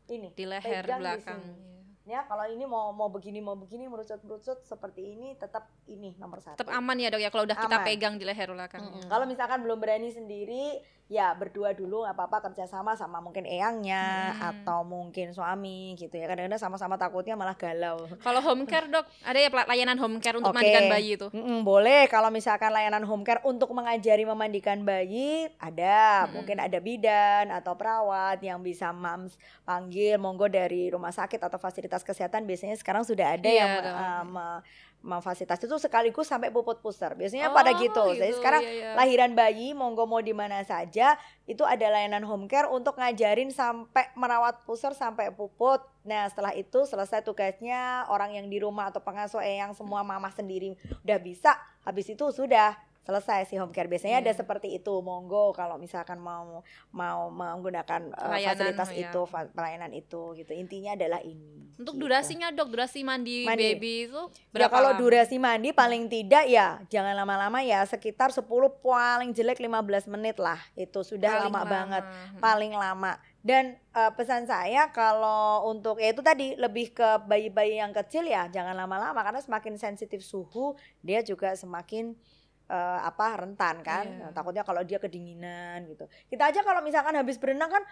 Ini. 0.08 0.32
Di 0.32 0.44
leher 0.48 0.84
di 0.88 0.96
belakang. 0.96 1.40
sini. 1.44 1.77
Ya 2.08 2.24
kalau 2.24 2.48
ini 2.48 2.64
mau 2.64 2.88
mau 2.90 3.12
begini 3.12 3.36
mau 3.38 3.52
begini 3.52 3.84
merucut 3.84 4.16
merucut 4.24 4.64
seperti 4.64 5.12
ini 5.12 5.36
tetap 5.36 5.68
ini 5.84 6.16
nomor 6.16 6.40
satu 6.40 6.56
Tetap 6.56 6.72
aman 6.72 6.96
ya 6.96 7.12
dok 7.12 7.20
ya 7.20 7.28
kalau 7.28 7.44
udah 7.44 7.52
kita 7.54 7.76
Aman. 7.76 7.84
pegang 7.84 8.14
di 8.16 8.24
leher 8.24 8.48
belakang. 8.48 8.80
Mm-mm. 8.80 9.04
Kalau 9.06 9.28
misalkan 9.28 9.60
belum 9.60 9.76
berani 9.76 10.08
sendiri, 10.08 10.80
ya 11.06 11.32
berdua 11.32 11.72
dulu 11.72 12.04
nggak 12.04 12.16
apa-apa 12.16 12.48
kerjasama 12.48 12.92
sama 12.92 13.20
mungkin 13.20 13.44
eyangnya 13.44 14.08
Hmm. 14.30 14.48
atau 14.50 14.84
mungkin 14.84 15.32
suami 15.32 15.92
gitu 15.94 16.12
ya. 16.14 16.24
Kadang-kadang 16.24 16.56
sama-sama 16.58 16.96
takutnya 16.96 17.32
malah 17.32 17.52
galau. 17.54 18.08
Kalau 18.18 18.40
home 18.40 18.64
care 18.64 18.88
dok, 18.88 19.04
ada 19.20 19.36
ya 19.36 19.52
layanan 19.52 19.96
home 19.96 20.16
care 20.18 20.36
untuk 20.36 20.52
Oke. 20.52 20.60
mandikan 20.60 20.88
bayi 20.88 21.12
itu? 21.12 21.28
Mm-mm, 21.28 21.60
boleh 21.60 22.08
kalau 22.08 22.28
misalkan 22.28 22.72
layanan 22.72 23.04
home 23.04 23.20
care 23.20 23.44
untuk 23.44 23.68
mengajari 23.70 24.24
memandikan 24.24 24.80
bayi 24.80 25.52
ada, 25.58 26.24
Mm-mm. 26.24 26.40
mungkin 26.40 26.56
ada 26.56 26.80
bidan 26.80 27.52
atau 27.52 27.72
perawat 27.72 28.40
yang 28.40 28.60
bisa 28.60 28.88
mams 28.90 29.36
panggil 29.64 30.16
monggo 30.16 30.48
dari 30.48 30.88
rumah 30.88 31.10
sakit 31.10 31.36
atau 31.38 31.56
fasilitas 31.56 31.97
fasilitas 31.98 32.06
kesehatan 32.06 32.46
biasanya 32.46 32.76
sekarang 32.78 33.02
sudah 33.02 33.34
ada 33.34 33.48
Iya, 33.50 33.58
yang 33.58 33.72
uh, 33.82 34.24
me- 34.24 34.62
memfasilitasi 34.98 35.70
itu 35.70 35.78
sekaligus 35.78 36.26
sampai 36.26 36.50
puput 36.50 36.82
pusar. 36.82 37.14
Biasanya 37.14 37.50
Oh, 37.50 37.54
pada 37.54 37.70
gitu. 37.78 38.18
Jadi 38.18 38.34
gitu, 38.34 38.38
sekarang 38.42 38.62
iya, 38.66 38.72
iya. 38.74 38.90
lahiran 38.98 39.30
bayi 39.34 39.70
monggo 39.70 40.10
mau 40.10 40.18
di 40.18 40.34
mana 40.34 40.58
saja 40.66 41.14
itu 41.46 41.62
ada 41.62 41.86
layanan 41.86 42.26
home 42.26 42.50
care 42.50 42.66
untuk 42.66 42.98
ngajarin 42.98 43.54
sampai 43.54 44.10
merawat 44.18 44.66
pusar 44.66 44.98
sampai 44.98 45.30
puput. 45.30 45.78
Nah, 46.02 46.26
setelah 46.26 46.50
itu 46.58 46.82
selesai 46.82 47.22
tugasnya 47.22 48.10
orang 48.10 48.42
yang 48.42 48.50
di 48.50 48.58
rumah 48.58 48.90
atau 48.90 48.98
pengasuh 48.98 49.38
eyang 49.38 49.70
semua 49.70 50.02
mama 50.02 50.34
sendiri 50.34 50.74
udah 51.06 51.18
bisa, 51.22 51.54
habis 51.86 52.10
itu 52.10 52.26
sudah 52.34 52.74
selesai 53.08 53.48
si 53.48 53.56
home 53.56 53.72
care. 53.72 53.88
Biasanya 53.88 54.20
ada 54.20 54.28
Iya. 54.28 54.36
seperti 54.36 54.68
itu. 54.70 54.92
Monggo 55.00 55.50
kalau 55.50 55.80
misalkan 55.80 56.20
mau 56.20 56.60
mau 56.92 57.32
menggunakan 57.32 58.12
uh, 58.12 58.36
fasilitas 58.36 58.92
ya. 58.92 59.08
itu, 59.08 59.20
pelayanan 59.48 59.88
itu 59.90 60.36
gitu. 60.36 60.52
Intinya 60.52 60.92
adalah 60.92 61.24
ini. 61.24 61.72
Untuk 61.74 61.96
gitu. 61.96 62.04
durasinya 62.04 62.52
dok, 62.52 62.68
durasi 62.68 63.00
mandi, 63.00 63.42
Mandi. 63.42 63.72
baby 63.72 63.94
itu 64.04 64.22
Ya 64.28 64.52
berapa 64.52 64.74
kalau 64.74 64.90
lama? 64.92 65.00
durasi 65.00 65.36
mandi 65.38 65.72
paling 65.72 66.04
tidak 66.06 66.44
ya 66.46 66.82
jangan 66.86 67.14
lama-lama 67.14 67.62
ya 67.62 67.80
sekitar 67.82 68.28
10 68.28 68.44
paling 68.76 69.32
jelek 69.32 69.56
15 69.56 70.04
menit 70.06 70.36
lah. 70.36 70.60
Itu 70.74 71.00
sudah 71.00 71.32
Paling 71.40 71.48
lama, 71.48 71.58
lama. 71.58 71.70
banget, 71.70 72.04
Hmm. 72.04 72.38
paling 72.38 72.72
lama. 72.74 73.12
Dan 73.40 73.64
eh, 73.88 74.12
pesan 74.12 74.44
saya 74.44 74.90
kalau 74.90 75.64
untuk 75.66 75.96
ya 75.96 76.10
itu 76.10 76.20
tadi 76.20 76.52
lebih 76.54 76.92
ke 76.92 77.24
bayi-bayi 77.24 77.78
yang 77.78 77.90
kecil 77.90 78.22
ya 78.22 78.46
jangan 78.46 78.76
lama-lama 78.76 79.16
karena 79.16 79.40
semakin 79.40 79.74
sensitif 79.74 80.20
suhu 80.20 80.74
dia 81.00 81.18
juga 81.20 81.54
semakin 81.54 82.12
eh, 82.68 83.00
apa 83.00 83.26
rentan 83.38 83.80
kan. 83.80 84.04
Iya. 84.04 84.20
Nah, 84.20 84.30
takutnya 84.30 84.60
kalau 84.60 84.84
dia 84.84 84.96
kedinginan 84.96 85.88
gitu. 85.88 86.04
Kita 86.28 86.48
aja 86.48 86.60
kalau 86.60 86.80
misalkan 86.80 87.12
habis 87.12 87.36
berenang 87.36 87.68
kan 87.70 87.84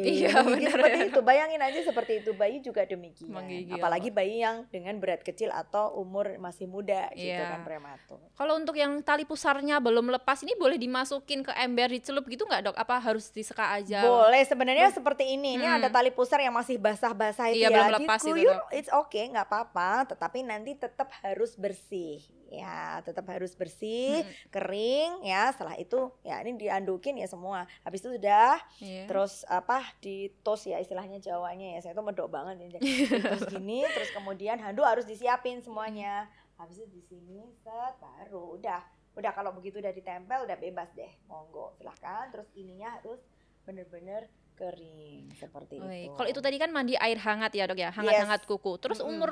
Iya, 0.00 0.30
benar 0.46 0.78
seperti 0.78 0.98
ya. 0.98 1.08
itu. 1.08 1.20
Bayangin 1.20 1.58
aja 1.58 1.80
seperti 1.82 2.12
itu 2.22 2.30
bayi 2.32 2.58
juga 2.58 2.82
demikian. 2.82 3.34
Menggigil. 3.34 3.74
Apalagi 3.74 4.08
bayi 4.08 4.40
yang 4.40 4.64
dengan 4.68 4.96
berat 4.96 5.20
kecil 5.20 5.50
atau 5.50 5.94
umur 5.96 6.38
masih 6.38 6.64
muda 6.64 7.10
gitu 7.12 7.34
Iya. 7.34 7.50
kan 7.50 7.62
prematur. 7.62 8.22
Kalau 8.32 8.54
untuk 8.54 8.74
yang 8.74 9.02
tali 9.02 9.22
pusarnya 9.22 9.78
belum 9.78 10.06
lepas 10.12 10.40
ini 10.40 10.54
boleh 10.54 10.78
dimasukin 10.78 11.42
ke 11.42 11.52
ember 11.52 11.90
dicelup 11.90 12.24
gitu 12.24 12.46
nggak 12.46 12.62
dok? 12.64 12.76
Apa 12.76 13.02
harus 13.02 13.26
diseka 13.28 13.74
aja? 13.74 14.02
Boleh 14.02 14.42
sebenarnya 14.42 14.88
seperti 14.88 15.34
ini. 15.34 15.54
Ini 15.54 15.66
Hmm. 15.66 15.78
ada 15.78 15.88
tali 15.88 16.08
pusar 16.08 16.38
yang 16.38 16.54
masih 16.54 16.78
basah-basah 16.78 17.50
itu 17.50 17.58
Iya, 17.58 17.68
ya. 17.68 17.74
belum 17.74 17.90
lepas 17.98 18.20
itu, 18.20 18.30
Diguyur, 18.32 18.54
Dok. 18.56 18.70
it's 18.70 18.86
okay, 18.88 19.24
nggak 19.26 19.46
apa-apa. 19.46 19.90
Tetapi 20.08 20.38
nanti 20.42 20.72
tetap 20.74 21.10
harus 21.20 21.54
bersih. 21.54 22.22
Ya, 22.52 23.00
tetap 23.00 23.24
harus 23.32 23.56
bersih, 23.56 24.20
Mm-mm. 24.20 24.52
kering 24.52 25.24
ya. 25.24 25.48
Setelah 25.50 25.72
itu 25.74 26.12
ya 26.20 26.36
ini 26.44 26.60
diandukin 26.60 27.16
ya 27.16 27.24
semua. 27.24 27.64
Habis 27.80 28.04
itu 28.04 28.20
sudah 28.20 28.60
Iya. 28.76 29.08
terus 29.08 29.48
apa 29.48 29.80
di 29.98 30.28
toast 30.44 30.68
ya 30.68 30.76
istilahnya 30.76 31.16
Jawanya 31.16 31.74
ya. 31.74 31.80
Saya 31.80 31.96
tuh 31.96 32.04
medok 32.04 32.28
banget 32.28 32.60
ya. 32.60 32.78
Toast 33.32 33.48
gini 33.48 33.80
terus 33.88 34.12
kemudian 34.12 34.60
handuk 34.60 34.84
harus 34.84 35.08
disiapin 35.08 35.64
semuanya. 35.64 36.28
Habis 36.60 36.84
itu 36.84 36.88
di 36.92 37.02
sini 37.02 37.40
set 37.64 37.96
baru 37.96 38.60
udah. 38.60 38.84
Udah 39.16 39.32
kalau 39.32 39.56
begitu 39.56 39.80
udah 39.80 39.90
ditempel 39.90 40.44
udah 40.44 40.56
bebas 40.60 40.92
deh. 40.92 41.08
Monggo 41.24 41.72
silahkan. 41.80 42.28
Terus 42.28 42.52
ininya 42.52 43.00
harus 43.00 43.24
bener-bener 43.64 44.28
kering 44.56 45.32
seperti 45.36 45.80
Oi, 45.80 46.08
itu. 46.08 46.14
Kalau 46.14 46.28
itu 46.28 46.40
tadi 46.40 46.56
kan 46.60 46.70
mandi 46.70 46.94
air 46.94 47.18
hangat 47.18 47.52
ya 47.56 47.64
dok 47.66 47.78
ya, 47.80 47.90
hangat-hangat 47.90 48.46
kuku. 48.46 48.78
Terus 48.78 49.00
Mm-mm. 49.00 49.10
umur 49.10 49.30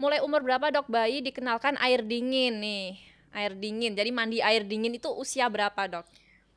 mulai 0.00 0.18
umur 0.24 0.40
berapa 0.42 0.72
dok 0.72 0.88
bayi 0.90 1.22
dikenalkan 1.22 1.78
air 1.78 2.02
dingin 2.02 2.58
nih, 2.58 2.98
air 3.36 3.52
dingin. 3.54 3.92
Jadi 3.94 4.10
mandi 4.10 4.38
air 4.40 4.66
dingin 4.66 4.96
itu 4.96 5.08
usia 5.12 5.46
berapa 5.46 5.88
dok? 5.88 6.06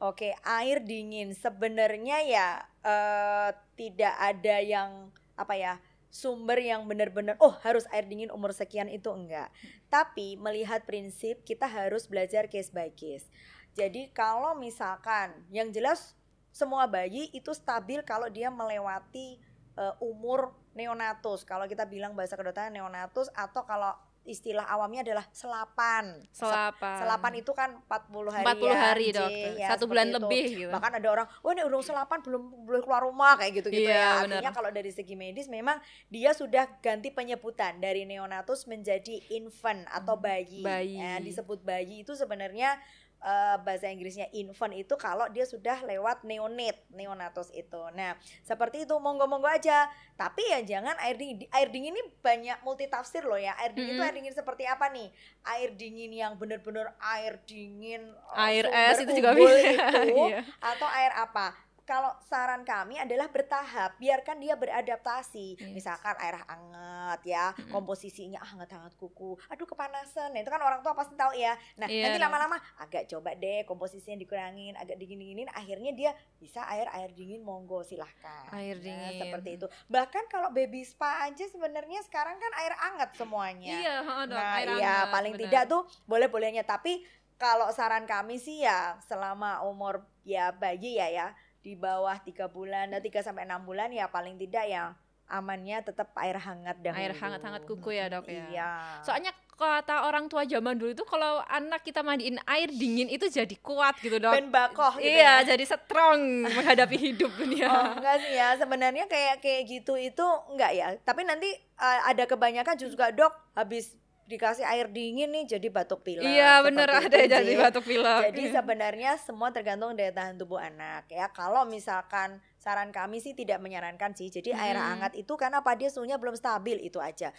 Oke, 0.03 0.35
air 0.43 0.83
dingin 0.83 1.31
sebenarnya 1.31 2.17
ya 2.27 2.47
eh, 2.83 3.49
tidak 3.79 4.15
ada 4.19 4.55
yang 4.59 4.89
apa 5.35 5.55
ya 5.55 5.73
sumber 6.15 6.55
yang 6.63 6.87
benar-benar 6.87 7.35
oh 7.43 7.51
harus 7.59 7.83
air 7.91 8.07
dingin 8.07 8.31
umur 8.31 8.55
sekian 8.55 8.87
itu 8.87 9.11
enggak. 9.11 9.51
Tapi 9.91 10.39
melihat 10.39 10.87
prinsip 10.87 11.43
kita 11.43 11.67
harus 11.67 12.07
belajar 12.07 12.47
case 12.47 12.71
by 12.71 12.87
case. 12.95 13.27
Jadi 13.75 14.07
kalau 14.15 14.55
misalkan 14.55 15.35
yang 15.51 15.75
jelas 15.75 16.15
semua 16.55 16.87
bayi 16.87 17.27
itu 17.35 17.51
stabil 17.51 17.99
kalau 18.07 18.31
dia 18.31 18.47
melewati 18.47 19.35
eh, 19.75 19.93
umur 19.99 20.55
neonatus. 20.71 21.43
Kalau 21.43 21.67
kita 21.67 21.83
bilang 21.83 22.15
bahasa 22.15 22.39
kedokteran 22.39 22.71
neonatus 22.71 23.27
atau 23.35 23.67
kalau 23.67 23.91
istilah 24.25 24.65
awamnya 24.65 25.05
adalah 25.05 25.25
selapan. 25.29 26.17
Selapan. 26.33 26.97
Selapan 26.97 27.31
itu 27.37 27.51
kan 27.53 27.69
40 27.85 28.33
hari 28.33 28.45
40 28.49 28.65
ya, 28.65 28.75
hari 28.81 29.07
dok, 29.13 29.29
ya, 29.29 29.67
satu 29.69 29.85
bulan 29.85 30.09
itu. 30.09 30.17
lebih 30.17 30.45
gitu. 30.65 30.71
Bahkan 30.73 30.91
ada 30.97 31.07
orang, 31.13 31.27
oh 31.45 31.53
ini 31.53 31.61
udah 31.61 31.77
selapan 31.85 32.19
belum 32.25 32.43
boleh 32.65 32.81
keluar 32.81 33.05
rumah 33.05 33.37
kayak 33.37 33.61
gitu 33.61 33.69
gitu 33.69 33.85
Iya, 33.85 33.93
ya. 33.93 34.09
Artinya 34.25 34.51
kalau 34.51 34.73
dari 34.73 34.89
segi 34.89 35.13
medis 35.13 35.45
memang 35.45 35.77
dia 36.09 36.33
sudah 36.33 36.65
ganti 36.81 37.13
penyebutan 37.13 37.77
dari 37.77 38.03
neonatus 38.09 38.65
menjadi 38.65 39.21
infant 39.29 39.85
atau 39.93 40.17
bayi. 40.17 40.65
Hmm, 40.65 40.73
Bayi. 40.73 40.97
Eh, 40.97 41.19
disebut 41.21 41.61
bayi 41.61 42.01
itu 42.01 42.17
sebenarnya 42.17 42.81
eh, 43.17 43.55
bahasa 43.59 43.87
Inggrisnya 43.87 44.27
infant 44.31 44.71
itu 44.71 44.93
kalau 44.95 45.27
dia 45.27 45.43
sudah 45.43 45.81
lewat 45.81 46.23
neonate, 46.23 46.83
neonatus 46.89 47.49
itu. 47.51 47.81
Nah, 47.91 48.13
seperti 48.41 48.83
itu 48.83 48.95
monggo-monggo 48.95 49.45
aja. 49.45 49.87
Tapi 50.15 50.39
ya 50.45 50.59
jangan 50.61 50.95
air 50.99 51.15
dingin. 51.15 51.37
Di- 51.37 51.49
Air 51.51 51.69
dingin 51.69 51.91
ini 51.91 52.03
banyak 52.19 52.59
multi 52.61 52.85
tafsir 52.85 53.21
loh 53.21 53.35
ya. 53.35 53.51
Air 53.57 53.71
dingin 53.71 53.91
itu 53.91 53.97
Mm-mm. 53.97 54.07
air 54.07 54.15
dingin 54.15 54.31
seperti 54.31 54.63
apa 54.63 54.87
nih? 54.87 55.11
Air 55.43 55.69
dingin 55.73 56.11
yang 56.11 56.33
bener-bener 56.35 56.91
air 56.97 57.39
dingin 57.43 58.01
eh, 58.33 58.47
Air 58.47 58.65
es 58.67 58.97
itu 58.99 59.11
juga 59.13 59.31
bisa. 59.31 59.59
itu 60.07 60.15
Iya. 60.25 60.41
atau 60.57 60.87
air 60.89 61.11
apa? 61.13 61.51
Kalau 61.85 62.09
saran 62.25 62.65
kami 62.65 62.97
adalah 62.97 63.29
bertahap, 63.29 63.93
biarkan 63.95 64.41
dia 64.41 64.57
beradaptasi. 64.57 65.53
Yes. 65.53 65.69
Misalkan 65.71 66.17
air 66.17 66.41
hangat 66.41 67.21
ya, 67.21 67.53
Mm-mm. 67.53 67.69
komposisinya 67.69 68.41
ah, 68.41 68.49
hangat-hangat 68.49 68.97
kuku. 68.97 69.37
Aduh 69.47 69.63
kepanasan. 69.63 70.33
Nah, 70.33 70.41
itu 70.41 70.49
kan 70.49 70.57
orang 70.59 70.81
tua 70.81 70.91
pasti 70.91 71.13
tahu 71.13 71.37
ya. 71.37 71.53
Nah, 71.77 71.85
Iya, 71.85 72.09
nanti 72.09 72.17
dong. 72.17 72.25
lama-lama 72.25 72.57
agak 72.77 73.05
coba 73.05 73.37
deh 73.37 73.61
komposisinya 73.63 74.17
dikurangin, 74.17 74.73
agak 74.73 74.97
dingin-dinginin, 74.97 75.45
akhirnya 75.53 75.93
dia 75.93 76.11
bisa 76.35 76.65
air 76.65 76.89
air 76.89 77.13
dingin 77.13 77.45
monggo 77.45 77.81
silahkan. 77.81 78.49
Air 78.51 78.75
Nah, 78.75 78.83
dingin. 78.83 79.21
seperti 79.21 79.49
itu. 79.55 79.67
Bahkan 79.85 80.25
kalau 80.25 80.49
baby 80.49 80.81
spa 80.81 81.21
aja 81.23 81.45
sebenarnya 81.45 82.01
sekarang 82.01 82.35
kan 82.35 82.51
air 82.59 82.73
hangat 82.75 83.13
semuanya. 83.13 83.77
Iya, 83.77 83.95
heeh, 84.01 84.23
dok. 84.25 84.33
Nah, 84.35 84.57
air 84.57 84.67
iya 84.73 84.89
hangat, 85.05 85.13
paling 85.13 85.33
benar. 85.33 85.43
tidak 85.45 85.63
tuh 85.69 85.81
boleh-bolehnya 86.03 86.65
tapi 86.65 87.05
kalau 87.35 87.67
saran 87.69 88.07
kami 88.07 88.39
sih 88.39 88.63
ya 88.63 88.95
selama 89.03 89.59
umur 89.61 90.01
ya 90.23 90.49
bayi 90.49 90.95
ya 90.95 91.11
ya 91.11 91.27
di 91.65 91.73
bawah 91.73 92.21
tiga 92.21 92.45
bulan, 92.45 92.93
nah 92.93 93.01
3 93.01 93.25
sampai 93.25 93.49
6 93.49 93.65
bulan 93.65 93.89
ya 93.89 94.05
paling 94.05 94.37
tidak 94.37 94.69
ya 94.69 94.93
amannya 95.25 95.81
tetap 95.81 96.13
air 96.21 96.37
hangat 96.37 96.77
dahulu. 96.85 97.01
Air 97.01 97.13
hangat-hangat 97.17 97.65
kuku 97.65 97.97
ya, 97.97 98.05
Dok, 98.13 98.29
ya. 98.29 98.45
Iya. 98.45 98.69
Soalnya 99.01 99.33
kata 99.55 100.05
orang 100.05 100.27
tua 100.27 100.43
zaman 100.43 100.75
dulu 100.75 100.91
itu 100.91 101.07
kalau 101.07 101.39
anak 101.47 101.79
kita 101.81 102.03
mandiin 102.03 102.35
air 102.43 102.67
dingin 102.67 103.07
itu 103.07 103.31
jadi 103.31 103.55
kuat 103.63 103.95
gitu 104.03 104.19
dok. 104.19 104.35
ben 104.35 104.51
bakoh 104.51 104.99
gitu 104.99 105.07
iya, 105.07 105.39
ya. 105.39 105.55
jadi 105.55 105.63
strong 105.63 106.43
menghadapi 106.43 106.99
hidup 106.99 107.31
dunia. 107.39 107.71
Oh 107.71 107.95
enggak 107.95 108.19
sih 108.19 108.35
ya 108.35 108.59
sebenarnya 108.59 109.07
kayak 109.07 109.39
kayak 109.39 109.63
gitu 109.63 109.95
itu 109.95 110.27
enggak 110.51 110.71
ya 110.75 110.87
tapi 111.07 111.23
nanti 111.23 111.47
uh, 111.79 112.03
ada 112.03 112.27
kebanyakan 112.27 112.75
juga 112.75 113.15
dok 113.15 113.31
habis 113.55 113.95
dikasih 114.25 114.65
air 114.65 114.89
dingin 114.89 115.29
nih 115.29 115.45
jadi 115.45 115.67
batuk 115.69 116.01
pilek 116.01 116.25
iya 116.25 116.57
bener 116.65 116.89
Seperti 116.89 117.05
ada 117.13 117.17
itu, 117.21 117.33
jadi 117.37 117.53
batuk 117.61 117.83
pilek. 117.85 118.21
Jadi 118.33 118.43
sebenarnya 118.49 119.11
semua 119.21 119.49
tergantung 119.53 119.93
daya 119.93 120.09
tahan 120.09 120.33
tubuh 120.41 120.57
anak 120.57 121.05
ya. 121.13 121.29
Kalau 121.29 121.61
misalkan 121.69 122.41
saran 122.57 122.89
kami 122.89 123.21
sih 123.21 123.37
tidak 123.37 123.61
menyarankan 123.61 124.17
sih. 124.17 124.33
Jadi 124.33 124.49
air 124.49 124.73
Hmm. 124.73 124.97
hangat 124.97 125.13
itu 125.13 125.29
karena 125.37 125.61
apa 125.61 125.77
dia 125.77 125.93
suhunya 125.93 126.17
belum 126.17 126.33
stabil 126.33 126.81
itu 126.81 126.97
aja. 126.97 127.29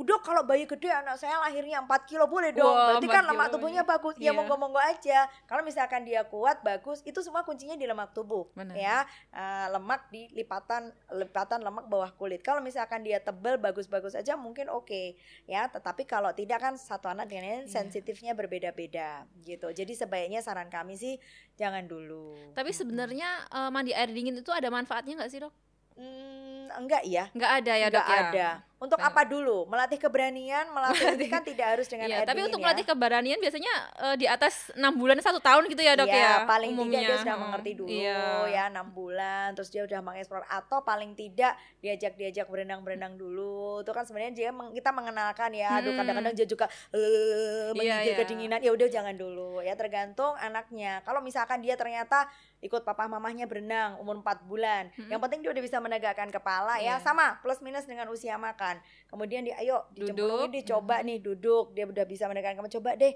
Udah 0.00 0.16
kalau 0.18 0.40
bayi 0.40 0.64
gede 0.64 0.88
anak 0.88 1.20
saya 1.20 1.36
lahirnya 1.36 1.84
4 1.84 2.08
kilo 2.08 2.24
boleh 2.24 2.56
dong. 2.56 2.64
Wah, 2.64 2.96
Berarti 2.96 3.04
4 3.04 3.12
kan 3.12 3.24
lemak 3.28 3.46
tubuhnya 3.52 3.82
bagus. 3.84 4.16
Ya 4.16 4.24
Iya. 4.24 4.32
monggo-monggo 4.32 4.80
aja. 4.80 5.28
Kalau 5.44 5.60
misalkan 5.60 6.08
dia 6.08 6.24
kuat 6.24 6.64
bagus, 6.64 7.04
itu 7.04 7.20
semua 7.20 7.44
kuncinya 7.44 7.76
di 7.76 7.84
lemak 7.84 8.16
tubuh. 8.16 8.48
Benar. 8.56 8.72
Ya, 8.72 8.98
Eh, 9.30 9.66
lemak 9.68 10.08
di 10.08 10.32
lipatan 10.32 10.88
lipatan 11.10 11.60
lemak 11.60 11.84
bawah 11.86 12.08
kulit. 12.10 12.40
Kalau 12.40 12.58
misalkan 12.58 13.00
dia 13.00 13.20
tebel 13.20 13.56
bagus-bagus 13.56 14.16
aja 14.16 14.34
mungkin 14.34 14.66
oke 14.66 15.14
ya. 15.44 15.68
Tetapi 15.68 16.02
kalau 16.02 16.32
tidak 16.32 16.58
kan 16.58 16.74
satu 16.74 17.06
anak 17.06 17.28
dengan 17.28 17.44
lain 17.44 17.68
Iya. 17.68 17.72
sensitifnya 17.76 18.32
berbeda-beda 18.32 19.28
gitu. 19.38 19.68
Jadi 19.68 19.92
sebaiknya 19.92 20.40
saran 20.40 20.66
kami 20.66 20.96
sih 20.96 21.20
jangan 21.54 21.84
dulu. 21.84 22.32
Tapi 22.52 22.72
sebenarnya 22.72 23.28
eh, 23.46 23.68
mandi 23.68 23.92
air 23.92 24.08
dingin 24.08 24.32
itu 24.34 24.48
ada 24.48 24.66
manfaatnya 24.66 25.18
nggak 25.18 25.28
sih 25.28 25.38
dok? 25.38 25.52
Hmm, 25.94 26.72
enggak 26.74 27.04
ya? 27.04 27.28
Nggak 27.30 27.52
ada 27.60 27.72
ya 27.74 27.86
dok 27.86 28.00
enggak 28.00 28.08
ya. 28.08 28.24
ada. 28.24 28.48
Untuk 28.80 28.96
Kayak- 28.96 29.12
apa 29.12 29.22
dulu? 29.26 29.68
Melatih 29.68 29.98
keberanian, 29.98 30.72
melatih 30.72 31.28
kan 31.28 31.44
tidak 31.46 31.66
harus 31.70 31.84
dengan 31.84 32.08
Iya, 32.08 32.16
air 32.16 32.26
tapi 32.26 32.40
untuk 32.40 32.56
ya. 32.56 32.64
melatih 32.64 32.86
keberanian 32.86 33.36
biasanya 33.36 33.72
eh, 34.00 34.16
di 34.16 34.24
atas 34.26 34.72
enam 34.72 34.96
bulan 34.96 35.20
satu 35.20 35.36
tahun 35.38 35.68
gitu 35.68 35.80
ya 35.80 35.92
dok 35.94 36.08
Iya, 36.08 36.16
ya. 36.16 36.32
paling 36.44 36.72
umumnya. 36.72 36.96
tidak 36.96 37.04
dia 37.06 37.16
sudah 37.20 37.36
mengerti 37.38 37.70
dulu 37.74 37.92
Iya. 37.92 38.24
ya 38.48 38.62
enam 38.66 38.88
bulan 38.90 39.52
terus 39.52 39.68
dia 39.68 39.84
udah 39.84 40.00
mengeksplor 40.00 40.42
atau 40.46 40.80
paling 40.80 41.12
tidak 41.12 41.52
diajak 41.78 42.12
diajak 42.14 42.46
berenang 42.46 42.80
berenang 42.80 43.14
dulu 43.14 43.50
itu 43.78 43.90
kan 43.90 44.02
sebenarnya 44.02 44.32
dia 44.34 44.48
meng- 44.50 44.72
kita 44.72 44.90
mengenalkan 44.90 45.52
ya 45.52 45.76
aduh 45.76 45.90
Hmm. 45.90 46.00
kadang-kadang 46.00 46.32
dia 46.34 46.46
juga 46.46 46.64
eh 46.90 47.70
menggigil 47.70 47.84
iya. 48.06 48.16
kedinginan 48.16 48.58
ya 48.58 48.70
udah 48.70 48.88
jangan 48.88 49.12
dulu 49.14 49.60
ya 49.60 49.74
tergantung 49.74 50.32
anaknya 50.36 51.00
kalau 51.02 51.20
misalkan 51.20 51.60
dia 51.60 51.74
ternyata 51.74 52.32
ikut 52.60 52.80
papa 52.80 53.04
mamahnya 53.06 53.44
berenang 53.44 53.96
umur 53.98 54.16
4 54.18 54.40
bulan 54.42 54.88
Hmm. 54.90 55.08
yang 55.08 55.18
penting 55.18 55.40
dia 55.40 55.50
udah 55.50 55.60
bisa 55.60 55.76
menegakkan 55.78 56.28
kepala 56.28 56.76
ya 56.76 56.96
Iya. 56.96 57.02
sama 57.02 57.40
plus 57.40 57.60
minus 57.60 57.84
dengan 57.84 58.08
usia 58.08 58.36
makan 58.36 58.69
menegangkan. 58.72 59.08
Kemudian 59.10 59.42
dia 59.42 59.56
ayo 59.58 59.76
dicemplungin 59.90 60.50
dicoba 60.54 61.02
nih 61.02 61.18
duduk, 61.18 61.74
dia 61.74 61.84
udah 61.84 62.04
bisa 62.06 62.30
menegangkan. 62.30 62.62
Kamu 62.62 62.70
coba 62.70 62.90
deh 62.94 63.12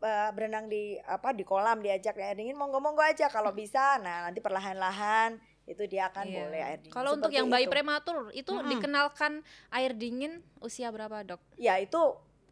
eh, 0.00 0.30
berenang 0.32 0.66
di 0.66 0.96
apa 1.00 1.32
di 1.32 1.44
kolam 1.44 1.80
diajak 1.80 2.16
air 2.16 2.34
dingin 2.34 2.56
monggo-monggo 2.56 3.00
aja 3.00 3.28
kalau 3.28 3.52
bisa. 3.52 4.00
Nah, 4.00 4.28
nanti 4.28 4.40
perlahan-lahan 4.40 5.36
itu 5.64 5.80
dia 5.88 6.12
akan 6.12 6.24
Iya. 6.24 6.36
boleh 6.38 6.60
air 6.60 6.78
dingin. 6.80 6.92
Kalau 6.92 7.10
untuk 7.16 7.32
yang 7.32 7.48
bayi 7.48 7.64
itu. 7.64 7.72
prematur 7.72 8.28
itu 8.32 8.52
Mm-mm. 8.52 8.68
dikenalkan 8.68 9.40
air 9.70 9.92
dingin 9.92 10.44
usia 10.60 10.88
berapa 10.88 11.24
dok? 11.24 11.40
ya 11.56 11.80
itu 11.80 12.00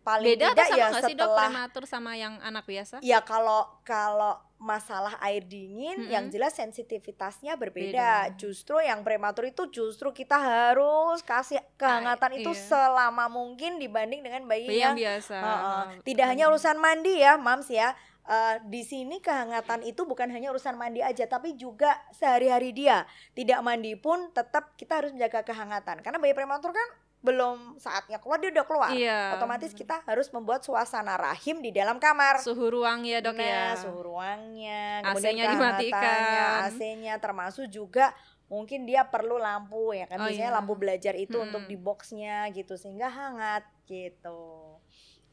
paling 0.02 0.34
Beda 0.34 0.52
atau 0.52 0.66
tidak 0.66 0.68
sama 0.68 0.78
ya 0.78 0.86
sih 1.06 1.14
dok 1.14 1.30
setelah 1.30 1.48
prematur 1.48 1.84
sama 1.86 2.12
yang 2.18 2.34
anak 2.42 2.64
biasa? 2.66 2.94
Ya 3.00 3.18
kalau 3.22 3.66
kalau 3.86 4.38
masalah 4.62 5.18
air 5.18 5.42
dingin 5.42 6.06
Mm-mm. 6.06 6.14
yang 6.14 6.30
jelas 6.30 6.54
sensitivitasnya 6.54 7.58
Beda. 7.58 7.62
berbeda. 7.66 8.10
Justru 8.38 8.78
yang 8.78 9.02
prematur 9.02 9.50
itu 9.50 9.66
justru 9.74 10.14
kita 10.14 10.38
harus 10.38 11.18
kasih 11.26 11.58
kehangatan 11.74 12.38
itu 12.38 12.54
iya. 12.54 12.62
selama 12.70 13.26
mungkin 13.26 13.82
dibanding 13.82 14.22
dengan 14.22 14.46
bayi, 14.46 14.70
Bayi 14.70 14.78
yang 14.78 14.94
yang 14.94 15.18
biasa. 15.18 15.34
Heeh. 15.34 15.82
betul. 15.98 16.04
tidak 16.06 16.26
hanya 16.30 16.44
urusan 16.46 16.76
mandi 16.78 17.14
ya, 17.18 17.34
Mams 17.34 17.68
ya. 17.68 17.90
Eh, 18.22 18.56
di 18.70 18.86
sini 18.86 19.18
kehangatan 19.18 19.82
itu 19.82 20.06
bukan 20.06 20.30
hanya 20.30 20.54
urusan 20.54 20.78
mandi 20.78 21.02
aja 21.02 21.26
tapi 21.26 21.58
juga 21.58 21.98
sehari-hari 22.14 22.70
dia. 22.70 23.02
Tidak 23.34 23.58
mandi 23.66 23.98
pun 23.98 24.30
tetap 24.30 24.78
kita 24.78 25.02
harus 25.02 25.10
menjaga 25.10 25.42
kehangatan. 25.42 26.06
Karena 26.06 26.22
bayi 26.22 26.30
prematur 26.30 26.70
kan 26.70 26.88
belum 27.22 27.78
saatnya 27.78 28.18
keluar 28.18 28.42
dia 28.42 28.50
udah 28.50 28.66
keluar. 28.66 28.90
Iya. 28.90 29.38
Otomatis 29.38 29.70
kita 29.70 30.02
harus 30.02 30.26
membuat 30.34 30.66
suasana 30.66 31.14
rahim 31.14 31.62
di 31.62 31.70
dalam 31.70 32.02
kamar 32.02 32.42
suhu 32.42 32.66
ruang 32.66 33.06
ya 33.06 33.22
dok 33.22 33.38
nah, 33.38 33.46
ya. 33.46 33.78
suhu 33.78 34.00
ruangnya, 34.02 35.06
AC-nya 35.06 35.54
dimatikan. 35.54 36.66
AC-nya 36.66 37.14
termasuk 37.22 37.70
juga 37.70 38.10
mungkin 38.50 38.84
dia 38.84 39.06
perlu 39.08 39.40
lampu 39.40 39.96
ya 39.96 40.04
kan 40.10 40.20
Oh, 40.20 40.28
biasanya 40.28 40.50
iya. 40.52 40.58
lampu 40.60 40.74
belajar 40.76 41.14
itu 41.16 41.38
Mm-mm. 41.38 41.46
untuk 41.48 41.62
di 41.70 41.78
boxnya 41.78 42.50
gitu 42.52 42.74
sehingga 42.74 43.06
hangat 43.08 43.64
gitu. 43.86 44.76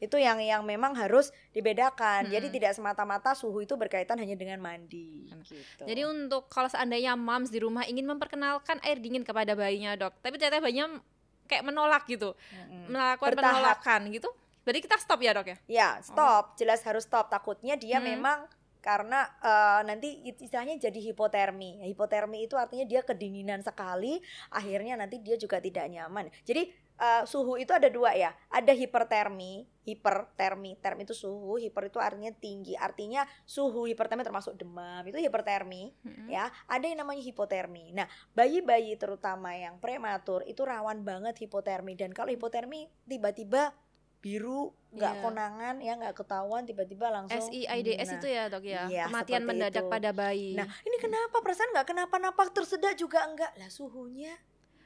Itu 0.00 0.16
yang 0.16 0.40
yang 0.40 0.64
memang 0.64 0.96
harus 0.96 1.28
dibedakan. 1.52 2.30
Jadi 2.30 2.48
Mm-mm. 2.48 2.56
tidak 2.56 2.72
semata-mata 2.78 3.36
suhu 3.36 3.66
itu 3.66 3.74
berkaitan 3.76 4.16
hanya 4.16 4.38
dengan 4.38 4.62
mandi 4.62 5.28
gitu. 5.44 5.84
Jadi 5.84 6.06
untuk 6.06 6.46
kalau 6.48 6.70
seandainya 6.70 7.18
moms 7.18 7.50
di 7.50 7.58
rumah 7.60 7.82
ingin 7.84 8.06
memperkenalkan 8.08 8.78
air 8.86 9.02
dingin 9.02 9.26
kepada 9.26 9.52
bayinya 9.52 9.98
dok, 9.98 10.16
tapi 10.24 10.38
ternyata 10.40 10.62
bayinya 10.64 11.02
kayak 11.50 11.66
menolak 11.66 12.06
gitu, 12.06 12.38
Mm-mm. 12.54 12.94
melakukan 12.94 13.34
Bertahap. 13.34 13.50
penolakan 13.50 14.00
gitu, 14.14 14.30
berarti 14.62 14.80
kita 14.80 14.96
stop 14.96 15.18
ya 15.18 15.34
dok 15.34 15.50
ya? 15.50 15.56
Ya, 15.66 15.88
stop. 16.00 16.54
Jelas 16.54 16.78
harus 16.86 17.02
stop. 17.02 17.26
Takutnya 17.26 17.74
dia 17.74 17.98
Hmm. 17.98 18.06
memang 18.06 18.38
karena 18.80 19.28
eh, 19.42 19.80
nanti 19.84 20.08
istilahnya 20.24 20.78
jadi 20.78 21.12
hipotermi. 21.12 21.84
Hipotermi 21.84 22.46
itu 22.46 22.54
artinya 22.54 22.86
dia 22.86 23.02
kedinginan 23.02 23.60
sekali, 23.60 24.22
akhirnya 24.48 24.94
nanti 24.94 25.18
dia 25.18 25.34
juga 25.34 25.58
tidak 25.58 25.84
nyaman. 25.84 26.30
Jadi 26.46 26.70
eh, 27.00 27.24
suhu 27.24 27.56
itu 27.56 27.72
ada 27.72 27.88
dua 27.88 28.12
ya. 28.12 28.30
Ada 28.46 28.70
hipertermi, 28.70 29.64
hipertermi. 29.82 30.76
Term 30.78 30.98
itu 31.00 31.12
suhu, 31.12 31.56
hiper 31.56 31.88
itu 31.88 31.96
artinya 31.96 32.28
tinggi. 32.30 32.76
Artinya 32.76 33.24
suhu 33.42 33.88
hipertermi 33.88 34.20
termasuk 34.20 34.54
demam. 34.54 35.00
Itu 35.02 35.16
hipertermi 35.16 35.82
Mm-mm. 35.98 36.28
ya. 36.28 36.46
Ada 36.66 36.84
yang 36.86 37.00
namanya 37.00 37.24
hipotermi. 37.24 37.90
Nah, 37.90 38.04
bayi-bayi 38.32 38.94
terutama 38.94 39.50
yang 39.52 39.80
prematur 39.80 40.44
itu 40.44 40.60
rawan 40.60 41.00
banget 41.00 41.40
hipotermi 41.40 41.96
dan 41.96 42.12
kalau 42.12 42.28
hipotermi 42.28 42.92
tiba-tiba 43.04 43.72
biru 44.20 44.76
nggak 44.92 45.14
Iya. 45.16 45.22
konangan 45.24 45.74
ya 45.80 45.92
nggak 45.96 46.12
ketahuan 46.14 46.68
tiba-tiba 46.68 47.08
langsung 47.08 47.40
SIDS 47.40 48.04
Nah, 48.04 48.16
itu 48.20 48.28
ya 48.28 48.44
dok 48.46 48.64
ya, 48.68 48.84
iya, 48.84 49.04
kematian 49.08 49.48
mendadak 49.48 49.80
itu. 49.80 49.88
pada 49.88 50.10
bayi. 50.12 50.52
nah 50.52 50.68
ini 50.84 50.96
kenapa 51.00 51.40
perasaan 51.40 51.72
nggak 51.72 51.88
kenapa-napa 51.88 52.52
tersedak 52.52 53.00
juga 53.00 53.24
enggak 53.24 53.48
lah 53.56 53.72
suhunya 53.72 54.36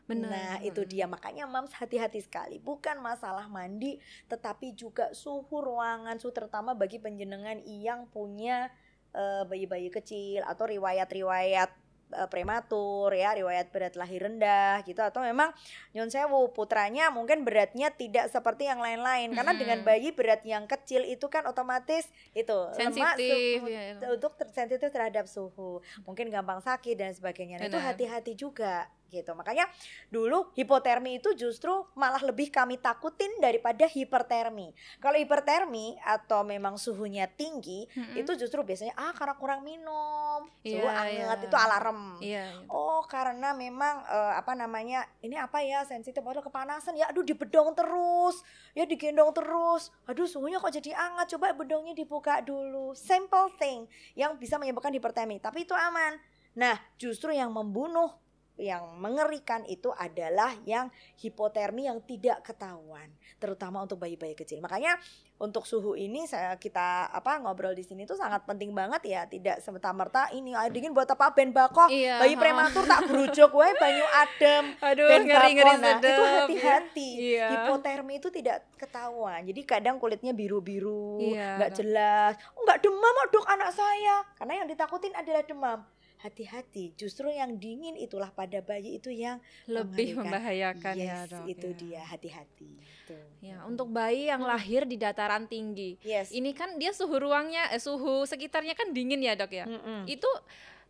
Benar. 0.05 0.29
Nah, 0.29 0.55
itu 0.61 0.85
dia 0.85 1.09
makanya 1.09 1.49
Mams 1.49 1.73
hati-hati 1.73 2.21
sekali. 2.21 2.61
Bukan 2.61 3.01
masalah 3.01 3.49
mandi, 3.49 3.97
tetapi 4.29 4.77
juga 4.77 5.09
suhu 5.17 5.65
ruangan, 5.65 6.21
suhu 6.21 6.33
terutama 6.33 6.77
bagi 6.77 7.01
penjenengan 7.01 7.65
yang 7.65 8.05
punya 8.13 8.69
eh, 9.17 9.43
bayi-bayi 9.49 9.89
kecil 9.89 10.45
atau 10.45 10.69
riwayat-riwayat 10.69 11.71
eh, 12.13 12.29
prematur 12.29 13.17
ya, 13.17 13.33
riwayat 13.33 13.73
berat 13.73 13.97
lahir 13.97 14.29
rendah 14.29 14.85
gitu 14.85 15.01
atau 15.01 15.25
memang 15.25 15.57
nyon 15.97 16.13
sewu 16.13 16.53
putranya 16.53 17.09
mungkin 17.09 17.41
beratnya 17.47 17.89
tidak 17.89 18.29
seperti 18.29 18.69
yang 18.69 18.85
lain-lain 18.85 19.33
karena 19.33 19.57
Mm-mm. 19.57 19.63
dengan 19.65 19.79
bayi 19.89 20.13
berat 20.13 20.45
yang 20.45 20.69
kecil 20.69 21.01
itu 21.09 21.33
kan 21.33 21.49
otomatis 21.49 22.05
itu 22.37 22.59
lemak 22.77 23.17
Sensitif, 23.17 23.63
suhu- 23.65 23.73
ya. 23.73 23.97
untuk 24.13 24.37
ter- 24.37 24.53
sensitif 24.53 24.89
terhadap 24.93 25.25
suhu 25.25 25.81
mungkin 26.05 26.29
gampang 26.29 26.61
sakit 26.61 26.93
dan 26.99 27.11
sebagainya 27.17 27.57
nah, 27.57 27.71
itu 27.73 27.79
hati-hati 27.81 28.37
juga 28.37 28.91
gitu 29.15 29.31
makanya 29.33 29.71
dulu 30.11 30.51
hipotermi 30.53 31.23
itu 31.23 31.31
justru 31.35 31.71
malah 31.95 32.19
lebih 32.21 32.51
kami 32.51 32.75
takutin 32.77 33.31
daripada 33.39 33.87
hipertermi 33.87 34.75
kalau 34.99 35.15
hipertermi 35.15 36.03
atau 36.03 36.43
memang 36.43 36.75
suhunya 36.75 37.31
tinggi 37.31 37.87
Mm-mm. 37.89 38.19
itu 38.19 38.35
justru 38.35 38.61
biasanya 38.61 38.95
ah 38.95 39.15
karena 39.15 39.39
kurang 39.39 39.63
minum 39.63 40.43
suhu 40.61 40.83
Iya, 40.83 40.91
hangat 40.91 41.39
iya. 41.41 41.47
itu 41.47 41.57
alarm 41.57 42.01
Iya. 42.19 42.45
iya. 42.51 42.67
Oh 42.67 43.07
karena 43.07 43.55
memang 43.55 44.03
eh, 44.05 44.33
apa 44.35 44.53
namanya 44.53 45.07
ini 45.21 45.39
apa 45.39 45.63
ya 45.63 45.85
sensitif 45.85 46.19
atau 46.19 46.43
kepanasan 46.43 46.97
ya 46.97 47.07
aduh 47.07 47.23
dibedong 47.23 47.71
terus 47.73 48.43
ya 48.73 48.83
digendong 48.83 49.31
terus 49.31 49.93
aduh 50.05 50.27
suhunya 50.27 50.59
kok 50.59 50.73
jadi 50.73 50.97
hangat 50.97 51.37
coba 51.37 51.55
bedongnya 51.55 51.95
dibuka 51.95 52.41
dulu 52.41 52.91
simple 52.93 53.53
thing 53.55 53.85
yang 54.15 54.35
bisa 54.35 54.57
menyebabkan 54.57 54.91
hipertermi 54.91 55.39
tapi 55.39 55.63
itu 55.63 55.73
aman 55.73 56.17
nah 56.55 56.79
justru 56.97 57.31
yang 57.31 57.51
membunuh 57.51 58.11
yang 58.55 58.87
mengerikan 59.03 59.67
itu 59.67 59.91
adalah 59.91 60.55
yang 60.63 60.87
hipotermi 61.19 61.91
yang 61.91 61.99
tidak 62.07 62.47
ketahuan 62.47 63.11
terutama 63.43 63.83
untuk 63.83 63.99
bayi-bayi 63.99 64.39
kecil. 64.39 64.63
Makanya 64.63 64.95
untuk 65.43 65.67
suhu 65.67 65.99
ini 65.99 66.31
saya 66.31 66.55
kita 66.55 67.11
apa 67.11 67.43
ngobrol 67.43 67.75
di 67.75 67.83
sini 67.83 68.07
tuh 68.07 68.15
sangat 68.15 68.47
penting 68.47 68.71
banget 68.71 69.03
ya 69.03 69.21
tidak 69.27 69.59
semata 69.59 69.91
merta 69.91 70.31
ini 70.31 70.55
air 70.55 70.71
dingin 70.71 70.95
buat 70.95 71.11
apa? 71.11 71.35
Ben 71.35 71.51
bakoh 71.51 71.91
Iya, 71.91 72.23
bayi 72.23 72.39
ha. 72.39 72.41
prematur 72.41 72.87
tak 72.87 73.11
gerujuk 73.11 73.51
wae 73.59 73.75
banyu 73.75 74.07
adem. 74.07 74.65
Aduh, 74.79 75.09
ben 75.11 75.23
ngeri-ngeri 75.27 75.73
bakoh. 75.75 75.83
Nah, 75.83 75.99
itu 75.99 76.23
hati-hati. 76.23 77.11
Iya. 77.35 77.47
hipotermi 77.51 78.23
itu 78.23 78.29
tidak 78.31 78.63
ketahuan. 78.79 79.43
Jadi 79.43 79.61
kadang 79.67 79.99
kulitnya 79.99 80.31
biru-biru 80.31 81.19
Iya, 81.19 81.59
nggak 81.59 81.73
jelas. 81.75 82.39
Oh, 82.55 82.63
nggak 82.63 82.79
demam 82.87 83.17
dok 83.35 83.47
anak 83.51 83.71
saya. 83.75 84.23
Karena 84.39 84.63
yang 84.63 84.69
ditakutin 84.71 85.11
adalah 85.19 85.43
demam 85.43 85.83
hati-hati 86.25 86.97
justru 86.97 87.29
yang 87.29 87.61
dingin 87.61 88.01
itulah 88.01 88.33
pada 88.33 88.65
bayi 88.65 88.97
itu 88.97 89.13
yang 89.13 89.37
Lebih 89.69 90.17
membahayakan 90.17 90.97
ya 90.97 91.29
yes, 91.29 91.37
dok. 91.37 91.45
itu 91.45 91.69
ya. 91.69 91.77
dia 91.77 92.03
hati-hati 92.09 92.73
Tuh. 93.05 93.21
Ya, 93.45 93.61
untuk 93.69 93.93
bayi 93.93 94.33
yang 94.33 94.41
lahir 94.41 94.89
di 94.89 94.97
dataran 94.97 95.45
tinggi. 95.45 96.01
yes 96.01 96.33
Ini 96.33 96.57
kan 96.57 96.81
dia 96.81 96.97
suhu 96.97 97.21
ruangnya, 97.21 97.69
eh, 97.69 97.77
suhu 97.77 98.25
sekitarnya 98.25 98.73
kan 98.73 98.97
dingin 98.97 99.21
ya 99.21 99.37
dok 99.37 99.53
ya. 99.53 99.69
Mm-mm. 99.69 100.09
Itu 100.09 100.25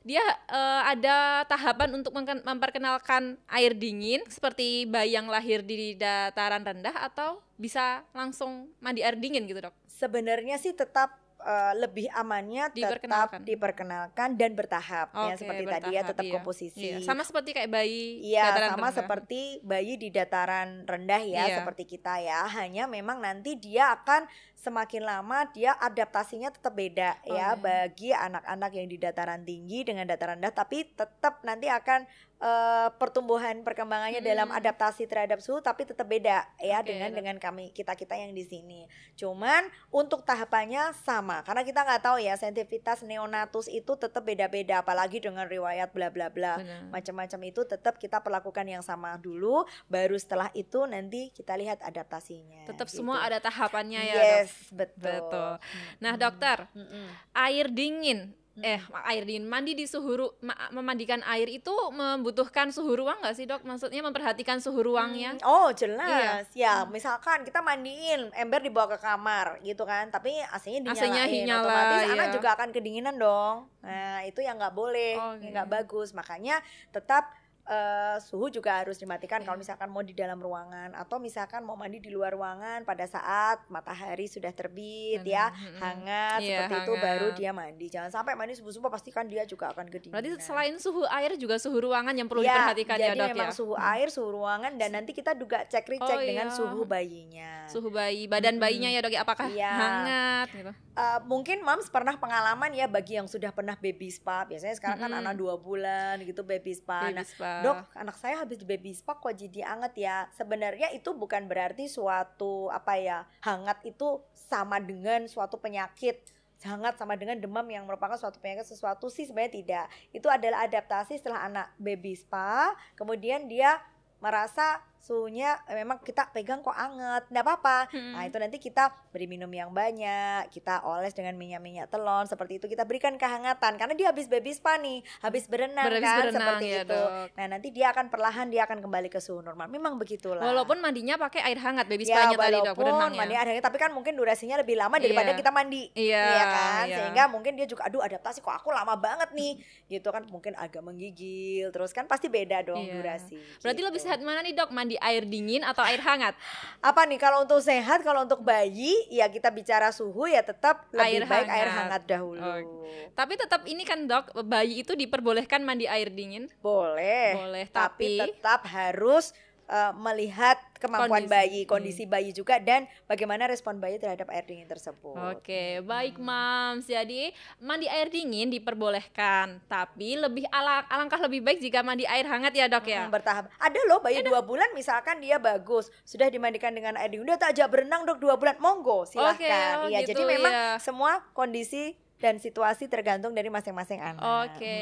dia 0.07 0.23
eh, 0.47 0.83
ada 0.95 1.43
tahapan 1.51 1.99
untuk 1.99 2.15
memperkenalkan 2.47 3.35
air 3.51 3.75
dingin 3.75 4.23
seperti 4.31 4.87
bayi 4.87 5.19
yang 5.19 5.27
lahir 5.27 5.67
di 5.67 5.99
dataran 5.99 6.63
rendah 6.63 6.95
atau 7.11 7.43
bisa 7.59 8.07
langsung 8.15 8.71
mandi 8.79 9.03
air 9.03 9.19
dingin 9.19 9.49
gitu 9.51 9.65
dok. 9.67 9.75
sebenarnya 9.91 10.61
sih 10.61 10.77
tetap 10.77 11.24
eh, 11.45 11.73
lebih 11.77 12.09
amannya 12.11 12.73
tetap 12.73 13.37
Diperkenalkan. 13.39 14.31
dan 14.35 14.51
bertahap 14.53 15.13
ya 15.13 15.21
Oke, 15.29 15.37
seperti 15.37 15.65
tadi 15.65 15.89
ya 15.91 16.01
bertahap, 16.01 16.09
tetap 16.11 16.25
iya. 16.25 16.33
komposisi 16.33 16.81
Iya, 16.81 16.97
Sama 17.01 17.23
seperti 17.23 17.53
kayak 17.53 17.69
bayi 17.69 18.25
Iya, 18.25 18.45
dataran 18.49 18.71
sama 18.71 18.81
rendah. 18.83 18.97
seperti 18.97 19.41
bayi 19.61 19.93
di 19.95 20.09
dataran 20.09 20.69
rendah 20.85 21.21
ya, 21.21 21.45
Iya. 21.45 21.57
seperti 21.61 21.85
kita 21.87 22.15
ya. 22.19 22.49
Hanya 22.49 22.85
memang 22.87 23.21
nanti 23.21 23.55
dia 23.55 23.93
akan 23.95 24.25
semakin 24.57 25.05
lama 25.05 25.45
dia 25.51 25.77
adaptasinya 25.77 26.49
tetap 26.49 26.73
beda 26.73 27.21
Oh, 27.23 27.37
ya 27.37 27.53
iya. 27.53 27.55
bagi 27.55 28.11
anak-anak 28.11 28.71
yang 28.73 28.89
di 28.89 28.97
dataran 28.97 29.45
tinggi 29.45 29.85
dengan 29.85 30.09
dataran 30.09 30.41
rendah, 30.41 30.57
tapi 30.57 30.89
tetap 30.89 31.45
nanti 31.45 31.69
akan 31.69 32.09
eh, 32.45 32.89
pertumbuhan 32.95 33.65
perkembangannya 33.65 34.21
Hmm. 34.21 34.29
dalam 34.29 34.49
adaptasi 34.51 35.05
terhadap 35.05 35.41
suhu, 35.41 35.59
tapi 35.59 35.83
tetap 35.83 36.05
beda 36.05 36.45
ya 36.59 36.79
Oke, 36.79 36.93
dengan 36.93 37.09
dok. 37.09 37.17
dengan 37.17 37.37
kami 37.39 37.71
kita 37.71 37.95
kita 37.95 38.15
yang 38.15 38.31
di 38.31 38.45
sini. 38.45 38.85
Cuman 39.15 39.65
untuk 39.89 40.21
tahapannya 40.23 40.93
sama, 40.99 41.41
karena 41.41 41.65
kita 41.65 41.81
nggak 41.81 42.03
tahu 42.03 42.19
ya 42.19 42.35
sensitivitas 42.35 43.01
neonatus 43.01 43.67
itu 43.67 43.95
tetap 43.95 44.21
beda-beda, 44.23 44.79
apalagi 44.79 45.19
dengan 45.19 45.47
riwayat 45.47 45.89
bla 45.91 46.09
bla 46.09 46.29
bla 46.29 46.61
macam-macam 46.91 47.41
itu 47.45 47.65
tetap 47.65 47.97
kita 47.97 48.21
perlakukan 48.21 48.67
yang 48.67 48.83
sama 48.83 49.17
dulu 49.17 49.65
baru 49.87 50.15
setelah 50.15 50.53
itu 50.53 50.85
nanti 50.85 51.31
kita 51.31 51.55
lihat 51.55 51.81
adaptasinya 51.81 52.67
Tetap 52.67 52.87
gitu. 52.87 53.01
semua 53.01 53.23
ada 53.23 53.39
tahapannya 53.39 54.01
ya 54.03 54.13
dok. 54.13 54.25
yes 54.27 54.51
betul 54.69 55.13
Betul. 55.15 55.53
Mm-mm. 55.55 55.97
Nah 55.99 56.15
dokter, 56.15 56.59
Mm-mm. 56.73 57.07
air 57.33 57.67
dingin 57.69 58.35
eh 58.57 58.79
air 59.05 59.23
dingin. 59.23 59.43
Mandi 59.45 59.73
di 59.73 59.83
suhu 59.83 60.13
ru- 60.15 60.35
ma- 60.41 60.71
memandikan 60.71 61.19
air 61.25 61.49
itu 61.49 61.75
membutuhkan 61.91 62.71
suhu 62.71 62.95
ruang 62.95 63.19
nggak 63.19 63.35
sih 63.35 63.45
dok? 63.45 63.63
Maksudnya 63.63 63.99
memperhatikan 64.01 64.63
suhu 64.63 64.79
ruangnya. 64.81 65.35
Hmm, 65.35 65.43
oh 65.43 65.69
jelas. 65.71 66.47
Ya 66.53 66.87
misalkan 66.87 67.43
kita 67.43 67.59
mandiin 67.59 68.31
ember 68.33 68.63
dibawa 68.63 68.95
ke 68.95 68.99
kamar 68.99 69.59
gitu 69.61 69.83
kan. 69.83 70.07
Tapi 70.09 70.39
AC-nya 70.45 70.87
AC-nya 70.87 71.27
dinyalain 71.27 71.45
nyala, 71.45 71.63
otomatis. 71.65 72.01
anak 72.13 72.27
ya. 72.27 72.33
juga 72.33 72.49
akan 72.55 72.69
kedinginan 72.71 73.17
dong. 73.17 73.57
Nah 73.83 74.23
itu 74.23 74.39
yang 74.39 74.55
nggak 74.55 74.73
boleh 74.73 75.13
Oh, 75.17 75.35
yang 75.37 75.51
nggak 75.51 75.69
iya. 75.69 75.75
bagus. 75.75 76.15
Makanya 76.15 76.63
tetap 76.91 77.35
eh, 77.67 78.17
suhu 78.19 78.49
juga 78.49 78.77
harus 78.77 78.95
dimatikan 78.95 79.41
kalau 79.41 79.57
misalkan 79.57 79.89
mau 79.89 80.01
di 80.01 80.13
dalam 80.13 80.37
ruangan 80.37 80.93
atau 80.93 81.17
misalkan 81.17 81.61
mau 81.61 81.75
mandi 81.75 81.97
di 81.97 82.09
luar 82.09 82.33
ruangan 82.33 82.83
pada 82.83 83.05
saat 83.05 83.65
matahari 83.69 84.25
sudah 84.25 84.51
terbit 84.51 85.21
ya 85.23 85.49
Benar, 85.49 85.61
mm-mm. 85.63 85.81
hangat 85.81 86.39
Iya, 86.39 86.59
seperti 86.61 86.77
itu 86.79 86.93
baru 86.95 87.27
hangat. 87.27 87.39
dia 87.39 87.51
mandi 87.51 87.87
jangan 87.89 88.11
sampai 88.11 88.33
mandi 88.35 88.55
subuh 88.55 88.69
subuh 88.71 88.89
pastikan 88.89 89.25
dia 89.25 89.45
juga 89.45 89.71
akan 89.71 89.89
kedinginan 89.89 90.15
Berarti 90.15 90.31
selain 90.39 90.77
suhu 90.77 91.03
air 91.07 91.33
juga 91.35 91.57
suhu 91.57 91.81
ruangan 91.81 92.13
yang 92.13 92.27
perlu 92.27 92.41
Ya, 92.41 92.53
diperhatikan 92.53 92.97
ya 92.97 93.07
jadi 93.07 93.19
dok 93.19 93.29
memang 93.33 93.49
ya. 93.49 93.55
suhu 93.55 93.75
air 93.75 94.09
suhu 94.09 94.29
ruangan 94.31 94.73
dan 94.75 94.91
nanti 94.93 95.11
kita 95.11 95.33
juga 95.33 95.65
cek 95.65 95.85
recek 95.87 96.05
Oh, 96.07 96.21
dengan 96.21 96.47
iya. 96.47 96.55
suhu 96.55 96.81
bayinya 96.85 97.53
Suhu 97.65 97.89
bayi, 97.89 98.27
badan 98.27 98.57
bayinya 98.57 98.89
ya 98.89 99.01
dok 99.01 99.11
ya 99.11 99.21
apakah 99.21 99.47
Iya. 99.47 99.73
hangat 99.73 100.49
gitu. 100.53 100.73
Eh, 100.95 101.19
mungkin 101.25 101.59
moms 101.61 101.89
pernah 101.89 102.15
pengalaman 102.15 102.71
ya 102.71 102.87
bagi 102.87 103.17
yang 103.17 103.25
sudah 103.25 103.51
pernah 103.51 103.75
baby 103.75 104.07
spa 104.09 104.45
biasanya 104.45 104.75
sekarang 104.75 105.01
kan 105.01 105.11
Mm-mm. 105.11 105.21
anak 105.23 105.35
dua 105.35 105.57
bulan 105.57 106.21
gitu 106.21 106.43
baby 106.43 106.71
spa 106.71 107.09
Baby 107.09 107.15
Nah, 107.15 107.25
spa. 107.25 107.54
Dok 107.63 107.79
anak 107.95 108.17
saya 108.19 108.43
habis 108.43 108.59
di 108.59 108.67
baby 108.67 108.91
spa 108.97 109.15
kok 109.21 109.31
jadi 109.37 109.69
hangat 109.69 109.95
ya. 109.95 110.27
Sebenarnya 110.35 110.91
itu 110.91 111.13
bukan 111.13 111.47
berarti 111.47 111.87
suatu 111.87 112.73
apa 112.73 112.99
ya 112.99 113.19
hangat 113.45 113.85
itu 113.87 114.25
sama 114.35 114.81
dengan 114.81 115.29
suatu 115.29 115.61
penyakit. 115.61 116.33
Hangat 116.65 116.97
sama 116.97 117.21
dengan 117.21 117.37
demam 117.37 117.69
yang 117.69 117.85
merupakan 117.85 118.17
suatu 118.17 118.41
penyakit 118.41 118.65
sesuatu 118.65 119.13
sih 119.13 119.29
sebenarnya 119.29 119.53
tidak. 119.53 119.87
Itu 120.17 120.33
adalah 120.33 120.65
adaptasi 120.65 121.21
setelah 121.21 121.45
anak 121.45 121.69
baby 121.77 122.17
spa 122.17 122.73
kemudian 122.97 123.47
dia 123.47 123.79
merasa 124.25 124.81
suhunya 125.05 125.61
eh, 125.67 125.77
memang 125.77 126.01
kita 126.01 126.33
pegang 126.33 126.59
kok 126.59 126.73
anget 126.73 127.29
nggak 127.29 127.45
apa-apa 127.45 127.77
Hmm. 127.87 128.13
nah 128.13 128.25
itu 128.25 128.37
nanti 128.37 128.57
kita 128.59 128.83
beri 129.11 129.27
minum 129.27 129.51
yang 129.51 129.69
banyak 129.69 130.49
kita 130.49 130.81
oles 130.83 131.13
dengan 131.13 131.35
minyak-minyak 131.35 131.87
telon 131.87 132.25
seperti 132.25 132.57
itu 132.57 132.67
kita 132.67 132.83
berikan 132.83 133.15
kehangatan 133.15 133.77
karena 133.77 133.93
dia 133.93 134.09
habis 134.09 134.25
baby 134.25 134.51
spa 134.51 134.75
nih 134.77 135.05
habis 135.21 135.45
berenang 135.45 135.85
Habis 135.87 136.01
kan 136.01 136.17
berenang 136.19 136.35
seperti 136.41 136.67
ya, 136.67 136.81
itu 136.81 136.97
Dok. 136.97 137.27
nah 137.31 137.47
nanti 137.47 137.69
dia 137.69 137.87
akan 137.91 138.07
perlahan 138.09 138.47
dia 138.49 138.63
akan 138.63 138.79
kembali 138.81 139.09
ke 139.09 139.21
suhu 139.21 139.41
normal 139.41 139.69
memang 139.69 139.95
begitulah 139.95 140.41
Walaupun 140.41 140.81
mandinya 140.81 141.19
pakai 141.19 141.45
air 141.45 141.59
hangat 141.59 141.85
baby 141.85 142.03
ya 142.03 142.17
spa-nya 142.17 142.37
tadi 142.39 142.59
dok 142.59 142.75
berenangnya. 142.75 143.19
mandi 143.19 143.35
air 143.35 143.49
hangat 143.51 143.65
tapi 143.65 143.77
kan 143.79 143.91
mungkin 143.91 144.13
durasinya 144.15 144.57
lebih 144.57 144.75
lama 144.75 144.97
daripada 144.97 145.27
Iya. 145.27 145.37
kita 145.37 145.51
mandi 145.51 145.83
Iya, 145.93 146.25
Iya 146.25 146.45
kan 146.47 146.85
iya. 146.85 146.97
sehingga 146.97 147.23
mungkin 147.29 147.53
dia 147.53 147.67
juga 147.67 147.85
aduh 147.85 148.01
adaptasi 148.01 148.41
kok 148.41 148.55
aku 148.55 148.71
lama 148.71 148.97
banget 148.97 149.29
nih 149.33 149.61
gitu 149.91 150.09
kan 150.09 150.25
mungkin 150.25 150.55
agak 150.55 150.81
menggigil 150.81 151.69
terus 151.69 151.91
kan 151.91 152.05
pasti 152.05 152.27
beda 152.27 152.65
dong 152.65 152.81
Iya. 152.81 152.95
durasi 152.95 153.37
Berarti 153.61 153.77
gitu. 153.77 153.87
lebih 153.87 154.01
sehat 154.01 154.19
mana 154.21 154.41
nih 154.41 154.55
dok? 154.55 154.71
Mandi 154.71 154.94
air 154.97 155.23
dingin 155.23 155.63
atau 155.63 155.81
air 155.81 155.99
hangat? 155.99 156.35
apa 156.79 157.01
nih 157.03 157.17
kalau 157.17 157.43
untuk 157.43 157.59
sehat 157.59 158.01
kalau 158.01 158.23
untuk 158.23 158.41
bayi 158.41 158.93
ya 159.09 159.27
kita 159.27 159.49
bicara 159.49 159.89
suhu 159.89 160.27
ya 160.27 160.41
tetap 160.41 160.85
lebih 160.91 161.21
Air 161.21 161.23
baik 161.25 161.49
air 161.49 161.67
hangat. 161.67 161.79
hangat 161.81 162.03
dahulu 162.07 162.43
Oke. 162.45 162.93
Tapi 163.11 163.33
tetap 163.35 163.63
ini 163.65 163.83
kan 163.83 164.05
dok, 164.05 164.25
bayi 164.43 164.81
itu 164.81 164.93
diperbolehkan 164.93 165.61
mandi 165.61 165.87
air 165.87 166.09
dingin. 166.09 166.47
boleh 166.61 167.33
Boleh, 167.35 167.65
tapi, 167.67 168.21
tapi- 168.21 168.37
tetap 168.37 168.63
harus 168.67 169.33
eh, 169.69 169.93
melihat 169.97 170.59
kemampuan 170.85 171.25
Kondisi. 171.25 171.33
bayi 171.33 171.61
kondisi 171.65 172.05
bayi 172.05 172.31
juga 172.37 172.61
dan 172.61 172.85
bagaimana 173.09 173.49
respon 173.49 173.81
bayi 173.81 173.97
terhadap 173.97 174.29
air 174.29 174.45
dingin 174.45 174.69
tersebut 174.69 175.17
Oke, 175.33 175.81
baik 175.81 176.21
Mams. 176.21 176.85
Jadi 176.85 177.33
mandi 177.65 177.89
air 177.89 178.13
dingin 178.13 178.53
diperbolehkan, 178.53 179.65
tapi 179.65 180.21
lebih 180.21 180.45
ala- 180.53 180.85
alangkah 180.93 181.17
lebih 181.25 181.41
baik 181.41 181.65
jika 181.65 181.81
mandi 181.81 182.05
air 182.05 182.29
hangat 182.29 182.53
ya 182.53 182.69
dok 182.69 182.85
ya. 182.85 183.09
Hmm, 183.09 183.15
bertahap. 183.15 183.49
Ada 183.57 183.81
loh 183.89 184.05
bayi 184.05 184.21
dua 184.21 184.45
bulan 184.45 184.69
misalkan 184.77 185.25
dia 185.25 185.41
bagus 185.41 185.89
sudah 186.05 186.29
dimandikan 186.29 186.77
dengan 186.77 187.01
air 187.01 187.09
dingin 187.09 187.25
udah 187.25 187.41
tak 187.41 187.57
ajak 187.57 187.69
berenang 187.73 188.05
dok 188.05 188.21
dua 188.21 188.37
bulan 188.37 188.57
monggo 188.61 189.09
silahkan 189.09 189.85
oh 189.85 189.89
iya 189.89 190.05
gitu, 190.05 190.17
jadi 190.17 190.23
memang 190.25 190.53
iya. 190.53 190.69
semua 190.81 191.25
kondisi 191.33 191.97
dan 192.25 192.41
situasi 192.41 192.89
tergantung 192.89 193.31
dari 193.31 193.47
masing-masing 193.47 194.01
anak 194.01 194.25
Oke, 194.49 194.81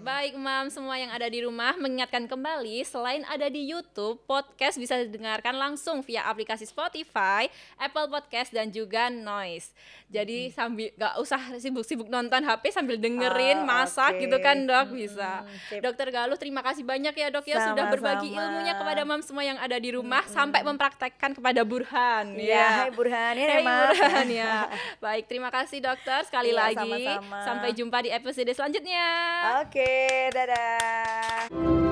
baik 0.00 0.32
Mam 0.34 0.68
semua 0.68 0.96
yang 0.96 1.12
ada 1.12 1.26
di 1.26 1.40
rumah 1.40 1.76
mengingatkan 1.76 2.24
kembali 2.24 2.80
selain 2.82 3.28
ada 3.28 3.44
di 3.46 3.60
YouTube, 3.62 4.24
podcast 4.24 4.74
bisa 4.74 4.96
didengarkan 4.98 5.52
langsung 5.54 6.00
via 6.00 6.24
aplikasi 6.24 6.64
Spotify, 6.64 7.44
Apple 7.76 8.08
Podcast 8.08 8.48
dan 8.50 8.70
juga 8.70 9.08
Noise. 9.08 9.76
Jadi 10.08 10.48
sambil 10.48 10.88
gak 10.94 11.14
usah 11.18 11.36
sibuk-sibuk 11.58 12.08
nonton 12.08 12.40
HP 12.40 12.72
sambil 12.72 12.96
dengerin 12.96 13.60
Ah, 13.60 13.84
masak 13.84 14.16
oke. 14.16 14.24
gitu 14.24 14.36
kan 14.38 14.64
dok 14.64 14.88
bisa. 14.90 15.44
sip. 15.68 15.84
Dokter 15.84 16.08
Galuh 16.08 16.34
terima 16.34 16.62
kasih 16.62 16.80
banyak 16.82 17.12
ya 17.12 17.28
dok 17.28 17.44
ya 17.44 17.60
sudah 17.66 17.92
berbagi 17.92 18.32
ilmunya 18.32 18.72
kepada 18.74 19.04
Mam 19.04 19.20
semua 19.20 19.44
yang 19.44 19.58
ada 19.58 19.76
di 19.76 19.92
rumah 19.92 20.24
sampai 20.24 20.64
mempraktekkan 20.64 21.34
kepada 21.34 21.60
Burhan. 21.60 22.32
Iya, 22.32 22.66
hai 22.80 22.90
Burhan 22.90 23.34
ya, 23.34 23.46
Hai 23.46 23.60
Mas. 23.60 23.84
Burhan 23.92 24.28
ya. 24.30 24.54
Baik, 25.04 25.24
terima 25.26 25.50
kasih 25.50 25.82
dokter 25.82 26.24
sekali 26.24 26.48
Iya, 26.48 26.60
lagi. 26.62 26.77
Sama-sama. 26.84 27.38
Sampai 27.42 27.70
jumpa 27.74 27.98
di 28.04 28.10
episode 28.14 28.50
selanjutnya. 28.54 29.08
Oke, 29.64 30.30
dadah. 30.30 31.87